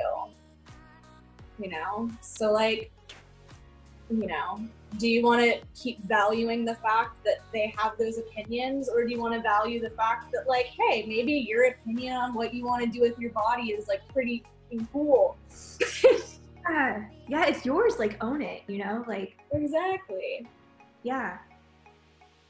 you 1.60 1.69
know 1.69 2.10
so 2.21 2.52
like 2.52 2.91
you 4.10 4.25
know 4.28 4.60
do 4.97 5.08
you 5.08 5.23
want 5.23 5.39
to 5.41 5.60
keep 5.80 6.02
valuing 6.04 6.65
the 6.65 6.75
fact 6.75 7.23
that 7.23 7.39
they 7.54 7.73
have 7.78 7.97
those 7.97 8.17
opinions 8.17 8.89
or 8.89 9.04
do 9.06 9.12
you 9.12 9.19
want 9.19 9.34
to 9.34 9.41
value 9.41 9.80
the 9.80 9.89
fact 9.91 10.32
that 10.32 10.47
like 10.47 10.67
hey 10.67 11.06
maybe 11.08 11.34
your 11.34 11.65
opinion 11.67 12.15
on 12.15 12.34
what 12.34 12.54
you 12.54 12.65
want 12.65 12.84
to 12.84 12.89
do 12.89 13.02
with 13.02 13.17
your 13.19 13.32
body 13.32 13.71
is 13.71 13.88
like 13.88 14.02
pretty 14.13 14.43
cool 14.93 15.36
yeah, 16.69 17.06
yeah, 17.28 17.45
it's 17.47 17.65
yours. 17.65 17.97
Like 17.97 18.23
own 18.23 18.41
it. 18.41 18.62
You 18.67 18.80
know, 18.84 19.04
like 19.08 19.36
exactly 19.52 20.45
yeah. 21.04 21.38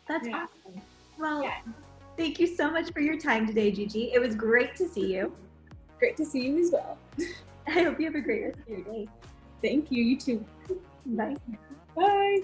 That's 0.08 0.28
Yeah. 0.28 0.46
awesome. 0.66 0.82
Well, 1.18 1.44
Yeah. 1.44 1.60
Thank 2.20 2.38
you 2.38 2.48
so 2.48 2.70
much 2.70 2.92
for 2.92 3.00
your 3.00 3.18
time 3.18 3.48
today, 3.48 3.72
Gigi. 3.72 4.12
It 4.14 4.20
was 4.20 4.36
great 4.36 4.76
to 4.76 4.90
see 4.90 5.14
you. 5.14 5.34
Great 6.00 6.18
to 6.18 6.26
see 6.26 6.48
you 6.48 6.60
as 6.60 6.70
well. 6.70 6.98
I 7.68 7.84
hope 7.84 7.98
you 7.98 8.08
have 8.08 8.16
a 8.16 8.20
great 8.20 8.44
rest 8.44 8.60
of 8.60 8.68
your 8.68 8.82
day. 8.82 9.08
Thank 9.62 9.90
you. 9.90 10.04
You 10.04 10.18
too. 10.20 10.46
Bye. 11.06 11.38
Bye. 11.96 12.42